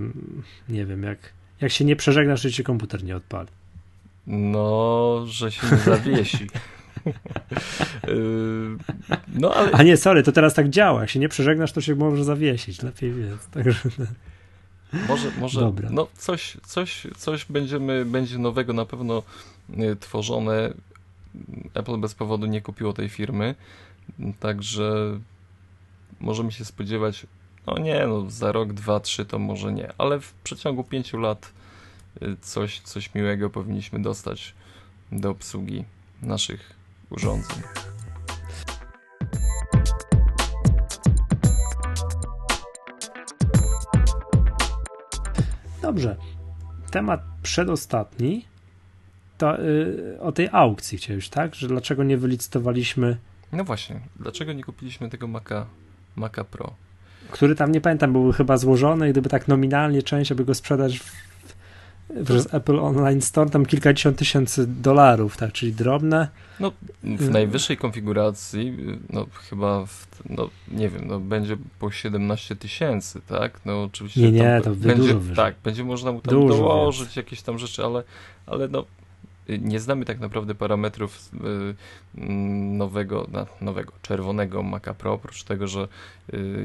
[0.69, 1.19] nie wiem, jak,
[1.61, 3.49] jak się nie przeżegnasz, to ci komputer nie odpali.
[4.27, 6.47] No, że się nie zawiesi.
[8.07, 8.77] Yy,
[9.41, 9.71] no, ale...
[9.71, 11.01] A nie, sorry, to teraz tak działa.
[11.01, 12.81] Jak się nie przeżegnasz, to się może zawiesić.
[12.81, 13.47] Lepiej więc.
[13.47, 13.89] Także...
[15.07, 15.89] Może, może Dobra.
[15.91, 19.23] no coś, coś, coś będziemy, będzie nowego na pewno
[19.69, 20.73] y, tworzone.
[21.73, 23.55] Apple bez powodu nie kupiło tej firmy,
[24.39, 25.19] także
[26.19, 27.27] możemy się spodziewać,
[27.67, 31.53] no nie, no za rok, dwa, trzy to może nie, ale w przeciągu pięciu lat
[32.21, 34.53] y, coś, coś miłego powinniśmy dostać
[35.11, 35.85] do obsługi
[36.21, 36.73] naszych
[37.13, 37.57] urządzeń.
[45.81, 46.15] Dobrze.
[46.91, 48.45] Temat przedostatni
[49.37, 51.55] to yy, o tej aukcji chciałeś, tak?
[51.55, 53.17] Że dlaczego nie wylicytowaliśmy.
[53.51, 55.65] No właśnie, dlaczego nie kupiliśmy tego Maca,
[56.15, 56.73] Maca Pro?
[57.31, 61.32] Który tam nie pamiętam, był chyba złożony, gdyby tak nominalnie część, aby go sprzedać w
[62.25, 66.27] przez Apple Online Store tam kilkadziesiąt tysięcy dolarów, tak, czyli drobne.
[66.59, 66.71] No,
[67.03, 68.77] w najwyższej konfiguracji,
[69.09, 73.59] no chyba, w, no nie wiem, no będzie po 17 tysięcy, tak?
[73.65, 74.21] No oczywiście.
[74.21, 75.35] Nie, nie, to będzie, dużo wyżej.
[75.35, 77.21] Tak, będzie można mu tam dużo dołożyć więcej.
[77.23, 78.03] jakieś tam rzeczy, ale,
[78.45, 78.85] ale no
[79.49, 81.29] nie znamy tak naprawdę parametrów
[82.77, 83.27] nowego,
[83.61, 85.87] nowego czerwonego Maca Pro, oprócz tego, że,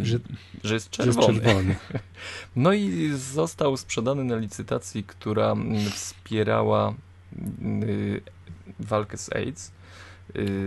[0.03, 0.19] że,
[0.65, 1.27] że jest czerwony.
[1.27, 1.77] Że jest czerwony.
[2.57, 5.55] No i został sprzedany na licytacji, która
[5.91, 6.95] wspierała
[8.81, 9.73] walkę z AIDS.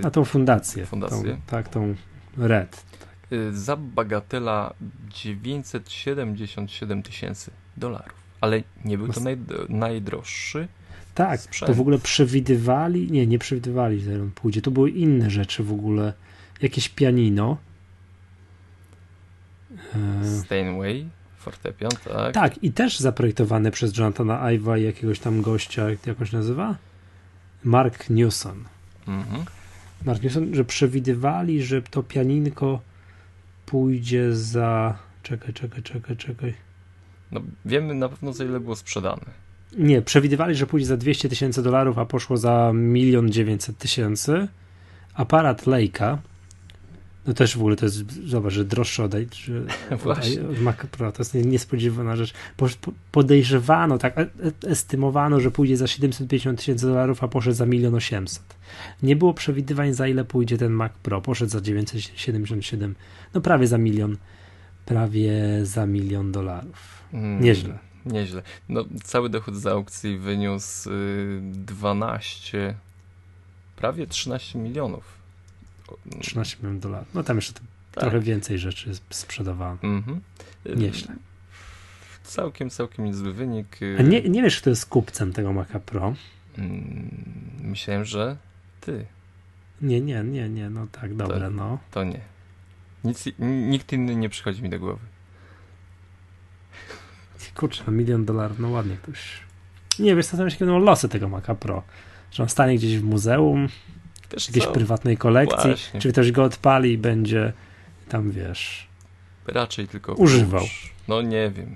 [0.03, 0.85] A tą fundację.
[0.85, 1.33] fundację.
[1.33, 1.95] Tą, tak, tą
[2.37, 2.85] RED.
[3.51, 4.73] Za bagatela
[5.09, 8.21] 977 tysięcy dolarów.
[8.41, 9.37] Ale nie był to naj,
[9.69, 10.67] najdroższy
[11.15, 11.67] tak, sprzęt.
[11.67, 14.61] to w ogóle przewidywali, nie, nie przewidywali, że on pójdzie.
[14.61, 16.13] To były inne rzeczy w ogóle.
[16.61, 17.57] Jakieś pianino.
[19.95, 22.33] E, Steinway, fortepian, tak.
[22.33, 26.75] Tak, i też zaprojektowane przez Jonathana Ive'a i jakiegoś tam gościa, jak to jakoś nazywa?
[27.63, 28.63] Mark Newson.
[29.07, 29.45] Mhm.
[30.05, 32.81] Mark Newson, że przewidywali, że to pianinko
[33.65, 34.97] pójdzie za...
[35.23, 36.53] Czekaj, czekaj, czekaj, czekaj.
[37.31, 39.40] No wiemy na pewno za ile było sprzedane.
[39.77, 44.47] Nie, przewidywali, że pójdzie za 200 tysięcy dolarów, a poszło za 1 900 tysięcy.
[45.13, 46.17] Aparat Leica,
[47.27, 49.61] no też w ogóle to jest, zobacz, że droższy od, że,
[50.49, 52.33] od Mac Pro, to jest niespodziewana rzecz.
[53.11, 54.27] Podejrzewano, tak, e, e,
[54.69, 58.43] estymowano, że pójdzie za 750 tysięcy dolarów, a poszedł za 1 800.
[59.03, 62.95] Nie było przewidywań, za ile pójdzie ten Mac Pro, poszedł za 977,
[63.33, 64.17] no prawie za milion,
[64.85, 67.03] prawie za milion dolarów.
[67.13, 67.43] Mm.
[67.43, 67.90] Nieźle.
[68.05, 68.41] Nieźle.
[68.69, 70.89] No, cały dochód z aukcji wyniósł
[71.41, 72.75] 12, y,
[73.75, 75.03] prawie 13 milionów.
[76.21, 77.07] 13 milionów dolarów.
[77.13, 78.01] No tam jeszcze tak.
[78.01, 79.77] trochę więcej rzeczy sprzedawano.
[79.83, 80.21] Mhm.
[80.75, 81.15] Nieźle.
[82.23, 83.81] Całkiem, całkiem niezły wynik.
[83.81, 83.95] Y.
[83.99, 86.13] A nie, nie wiesz, kto jest kupcem tego Maca Pro?
[86.57, 87.09] Mm,
[87.61, 88.37] myślałem, że
[88.81, 89.05] ty.
[89.81, 91.79] Nie, nie, nie, nie, no tak, dobre, to, no.
[91.91, 92.19] To nie.
[93.03, 94.99] Nic, nikt inny nie przychodzi mi do głowy.
[97.61, 99.19] Kurczę, milion dolarów, no ładnie ktoś.
[99.99, 101.83] Nie, wiesz, zastanawiam się, jakie będą losy tego Maca Pro.
[102.31, 103.67] Że on stanie gdzieś w muzeum,
[104.33, 104.71] wiesz jakiejś co?
[104.71, 105.99] prywatnej kolekcji, Właśnie.
[105.99, 107.53] czy ktoś go odpali i będzie
[108.09, 108.87] tam, wiesz...
[109.47, 110.13] Raczej tylko...
[110.13, 110.65] Używał.
[111.07, 111.75] No nie wiem.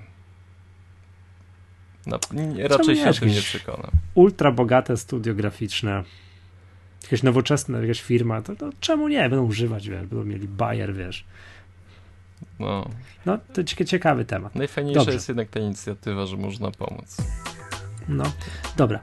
[2.06, 3.90] No, nie, raczej się o tym nie przekonam.
[4.14, 6.04] Ultra bogate studio graficzne,
[7.02, 9.20] jakaś nowoczesna jakaś firma, to, to czemu nie?
[9.20, 11.24] Będą używać, wiesz, będą mieli Bayer, wiesz.
[12.58, 12.90] No.
[13.26, 14.54] No, to ciekawy temat.
[14.54, 15.14] Najfajniejsza Dobrze.
[15.14, 17.16] jest jednak ta inicjatywa, że można pomóc.
[18.08, 18.24] No,
[18.76, 19.00] dobra.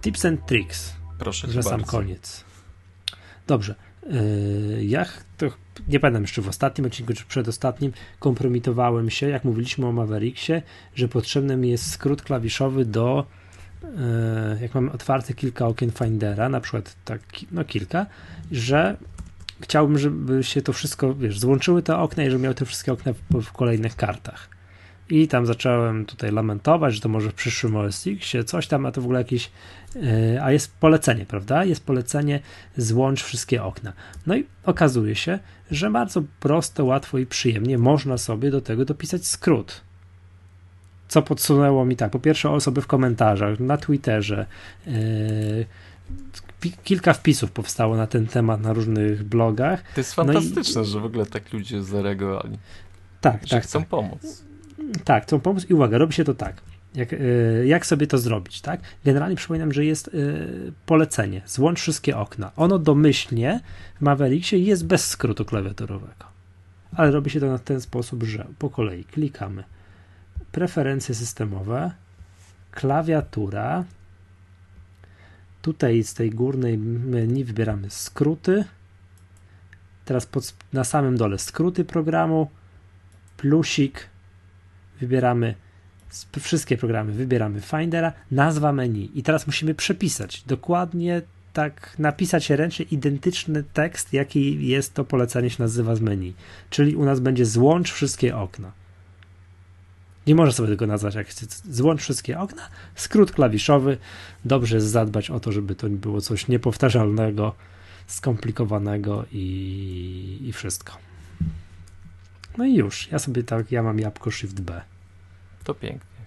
[0.00, 0.96] Tips and tricks.
[1.18, 1.86] Proszę Że sam bardzo.
[1.86, 2.44] koniec.
[3.46, 3.74] Dobrze.
[4.06, 5.46] Yy, ja to,
[5.88, 10.52] nie pamiętam jeszcze w ostatnim odcinku czy przedostatnim kompromitowałem się, jak mówiliśmy o Mavericksie,
[10.94, 13.26] że potrzebny mi jest skrót klawiszowy do
[14.60, 17.20] jak mamy otwarte kilka okien Findera, na przykład tak,
[17.52, 18.06] no kilka,
[18.52, 18.96] że
[19.60, 23.12] chciałbym, żeby się to wszystko, wiesz, złączyły te okna i żeby miały te wszystkie okna
[23.12, 24.48] w, w kolejnych kartach.
[25.10, 28.92] I tam zacząłem tutaj lamentować, że to może w przyszłym OS X coś tam, a
[28.92, 29.50] to w ogóle jakieś,
[29.94, 31.64] yy, a jest polecenie, prawda?
[31.64, 32.40] Jest polecenie
[32.76, 33.92] złącz wszystkie okna.
[34.26, 35.38] No i okazuje się,
[35.70, 39.80] że bardzo prosto, łatwo i przyjemnie można sobie do tego dopisać skrót
[41.10, 44.46] co podsunęło mi tak, po pierwsze osoby w komentarzach, na Twitterze,
[44.86, 45.66] yy,
[46.84, 49.82] kilka wpisów powstało na ten temat na różnych blogach.
[49.94, 52.58] To jest fantastyczne, no i, że w ogóle tak ludzie zareagowali.
[53.20, 53.64] Tak, że tak.
[53.64, 53.88] Chcą tak.
[53.88, 54.44] pomóc.
[55.04, 56.62] Tak, chcą pomóc i uwaga, robi się to tak.
[56.94, 58.80] Jak, yy, jak sobie to zrobić, tak?
[59.04, 61.42] Generalnie przypominam, że jest yy, polecenie.
[61.46, 62.52] Złącz wszystkie okna.
[62.56, 63.60] Ono domyślnie
[63.98, 66.24] w Mavericksie jest bez skrótu klawiaturowego.
[66.96, 69.64] Ale robi się to na ten sposób, że po kolei klikamy
[70.52, 71.90] preferencje systemowe,
[72.70, 73.84] klawiatura.
[75.62, 78.64] Tutaj z tej górnej menu wybieramy skróty.
[80.04, 82.50] Teraz pod, na samym dole skróty programu,
[83.36, 84.06] plusik,
[85.00, 85.54] wybieramy
[86.40, 91.22] wszystkie programy, wybieramy Findera, nazwa menu i teraz musimy przepisać dokładnie
[91.52, 96.34] tak napisać ręcznie identyczny tekst, jaki jest to polecenie się nazywa z menu.
[96.70, 98.79] Czyli u nas będzie złącz wszystkie okna.
[100.30, 101.26] Nie można sobie tego nazwać jak.
[101.70, 103.98] Złącz wszystkie okna, skrót klawiszowy.
[104.44, 107.54] Dobrze jest zadbać o to, żeby to nie było coś niepowtarzalnego,
[108.06, 110.92] skomplikowanego i, i wszystko.
[112.58, 113.08] No i już.
[113.10, 114.80] Ja sobie tak, ja mam jabłko Shift B.
[115.64, 116.24] To pięknie.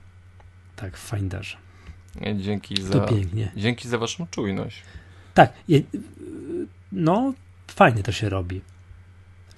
[0.76, 1.58] Tak, w Finderze.
[2.36, 3.52] Dzięki za, to pięknie.
[3.56, 4.84] Dzięki za waszą czujność.
[5.34, 5.54] Tak.
[6.92, 7.34] No,
[7.68, 8.62] fajnie to się robi.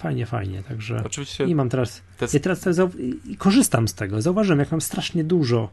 [0.06, 2.28] Fajnie, fajnie, także Oczywiście i mam teraz, te...
[2.34, 2.66] ja teraz,
[3.38, 5.70] korzystam z tego, zauważyłem, jak mam strasznie dużo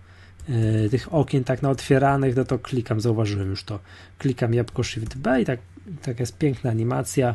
[0.48, 3.78] y, tych okien tak na otwieranych, no to klikam, zauważyłem już to,
[4.18, 5.60] klikam jabłko Shift B i tak,
[6.02, 7.34] tak jest piękna animacja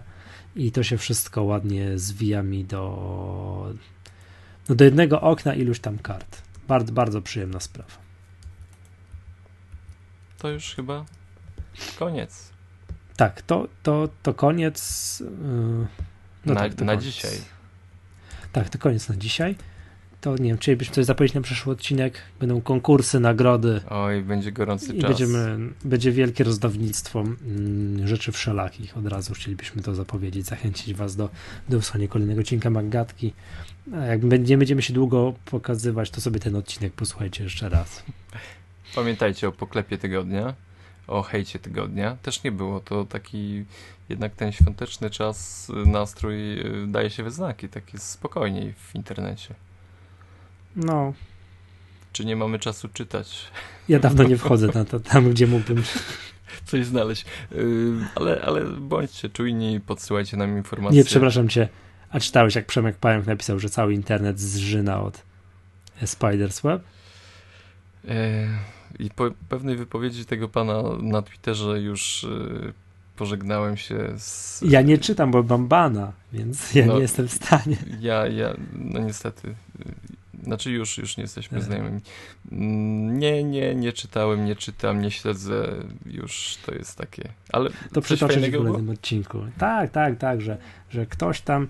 [0.55, 3.73] i to się wszystko ładnie zwija mi do
[4.69, 6.41] no do jednego okna iluś tam kart.
[6.67, 7.93] Bardzo, bardzo przyjemna sprawa.
[10.37, 11.05] To już chyba
[11.99, 12.51] koniec.
[13.17, 15.19] Tak, to, to, to koniec.
[15.19, 16.06] Yy,
[16.47, 17.05] no na, tak, to na koniec.
[17.05, 17.31] dzisiaj.
[18.51, 19.55] Tak, to koniec na dzisiaj.
[20.21, 22.17] To nie wiem, chcielibyśmy coś zapowiedzieć na przyszły odcinek.
[22.39, 23.81] Będą konkursy, nagrody.
[23.89, 25.09] Oj, będzie gorący i czas.
[25.09, 28.97] Będziemy, będzie wielkie rozdawnictwo mm, rzeczy wszelakich.
[28.97, 31.29] Od razu chcielibyśmy to zapowiedzieć, zachęcić Was do,
[31.69, 33.33] do wysłania kolejnego odcinka Maggatki.
[33.93, 38.03] A jak nie będziemy się długo pokazywać, to sobie ten odcinek posłuchajcie jeszcze raz.
[38.95, 40.53] Pamiętajcie o poklepie tygodnia,
[41.07, 42.17] o hejcie tygodnia.
[42.21, 43.65] Też nie było to taki,
[44.09, 49.55] jednak ten świąteczny czas, nastrój y, daje się we znaki, tak jest spokojniej w internecie.
[50.75, 51.13] No.
[52.11, 53.47] Czy nie mamy czasu czytać?
[53.89, 55.83] Ja dawno nie wchodzę na to, tam, gdzie mógłbym
[56.65, 57.25] coś znaleźć.
[57.51, 60.97] Y, ale, ale bądźcie czujni, podsyłajcie nam informacje.
[60.97, 61.69] Nie, przepraszam cię.
[62.09, 65.23] A czytałeś, jak Przemek Pająk napisał, że cały internet zżyna od
[66.01, 66.81] Spider's Web?
[68.07, 68.47] E,
[68.99, 72.27] I po pewnej wypowiedzi tego pana na Twitterze już e,
[73.15, 74.61] pożegnałem się z...
[74.61, 77.77] Ja nie czytam, bo mam bana, więc ja no, nie jestem w stanie.
[77.99, 79.55] Ja, ja, no niestety,
[80.43, 81.99] znaczy już, już nie jesteśmy znajomymi.
[83.19, 85.73] Nie, nie, nie czytałem, nie czytam, nie śledzę,
[86.05, 87.69] już to jest takie, ale...
[87.93, 89.39] To przytoczę w kolejnym odcinku.
[89.57, 90.57] Tak, tak, tak, że,
[90.89, 91.67] że ktoś tam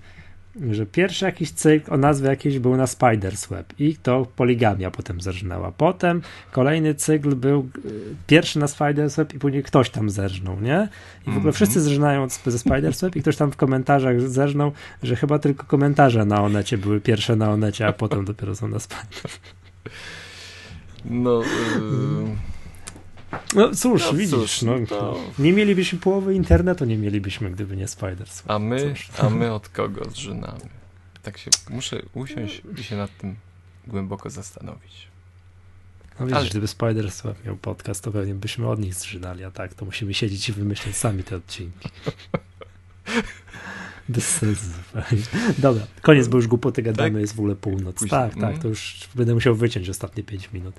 [0.71, 5.21] że pierwszy jakiś cykl o nazwie jakiejś był na Spider's Web i to poligamia potem
[5.21, 5.71] zerżnęła.
[5.71, 6.21] Potem
[6.51, 7.91] kolejny cykl był y,
[8.27, 10.87] pierwszy na Spider's Web i później ktoś tam zerżnął, nie?
[11.27, 11.55] I w ogóle -hmm.
[11.55, 14.71] wszyscy zerżnają ze Spider's Web i ktoś tam w komentarzach zerżnął,
[15.03, 18.77] że chyba tylko komentarze na Onecie były pierwsze na Onecie, a potem dopiero są na
[18.77, 19.39] Spider's
[21.05, 21.41] No...
[21.41, 22.56] Yy...
[23.55, 25.19] No cóż, no, widzisz, cóż, no, to...
[25.39, 28.43] nie mielibyśmy połowy internetu, nie mielibyśmy, gdyby nie Spiders.
[28.47, 30.59] A my, a my od kogo zżynamy?
[31.23, 33.35] Tak się, muszę usiąść i się nad tym
[33.87, 35.07] głęboko zastanowić.
[36.19, 36.49] No widzisz, Ale...
[36.49, 40.49] gdyby Spiders miał podcast, to pewnie byśmy od nich zżynali, a tak, to musimy siedzieć
[40.49, 41.89] i wymyśleć sami te odcinki.
[44.09, 44.69] Bez sensu.
[45.57, 47.21] Dobra, koniec, bo już głupoty gadamy, tak?
[47.21, 47.95] jest w ogóle północ.
[47.95, 48.09] Później.
[48.09, 48.61] Tak, tak, mhm.
[48.61, 50.75] to już będę musiał wyciąć ostatnie 5 minut.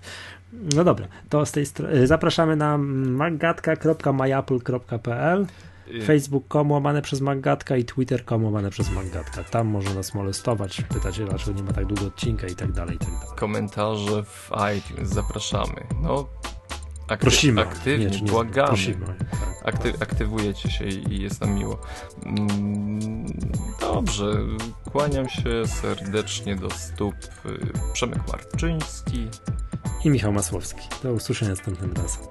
[0.53, 5.47] No dobra, to z tej strony zapraszamy na magatka.myapple.pl
[6.05, 9.45] facebook.com łamane przez Maggatka i twitter.com łamane przez Maggatka.
[9.45, 12.99] Tam można nas molestować, pytać, dlaczego nie ma tak długo odcinka i tak dalej, i
[12.99, 13.29] tak dalej.
[13.37, 15.87] Komentarze w iTunes, zapraszamy.
[16.03, 16.29] No,
[17.09, 17.63] Akty prosimy.
[17.63, 18.69] Aktywnie, nie, nie, błagamy.
[18.69, 19.07] Prosimy.
[19.65, 21.79] Akty aktywujecie się i jest nam miło.
[22.27, 23.27] Mm,
[23.81, 24.33] dobrze,
[24.93, 29.29] kłaniam się serdecznie do stóp y, Przemek Marczyński
[30.05, 30.89] i Michał Masłowski.
[31.03, 32.23] Do usłyszenia następnym razem.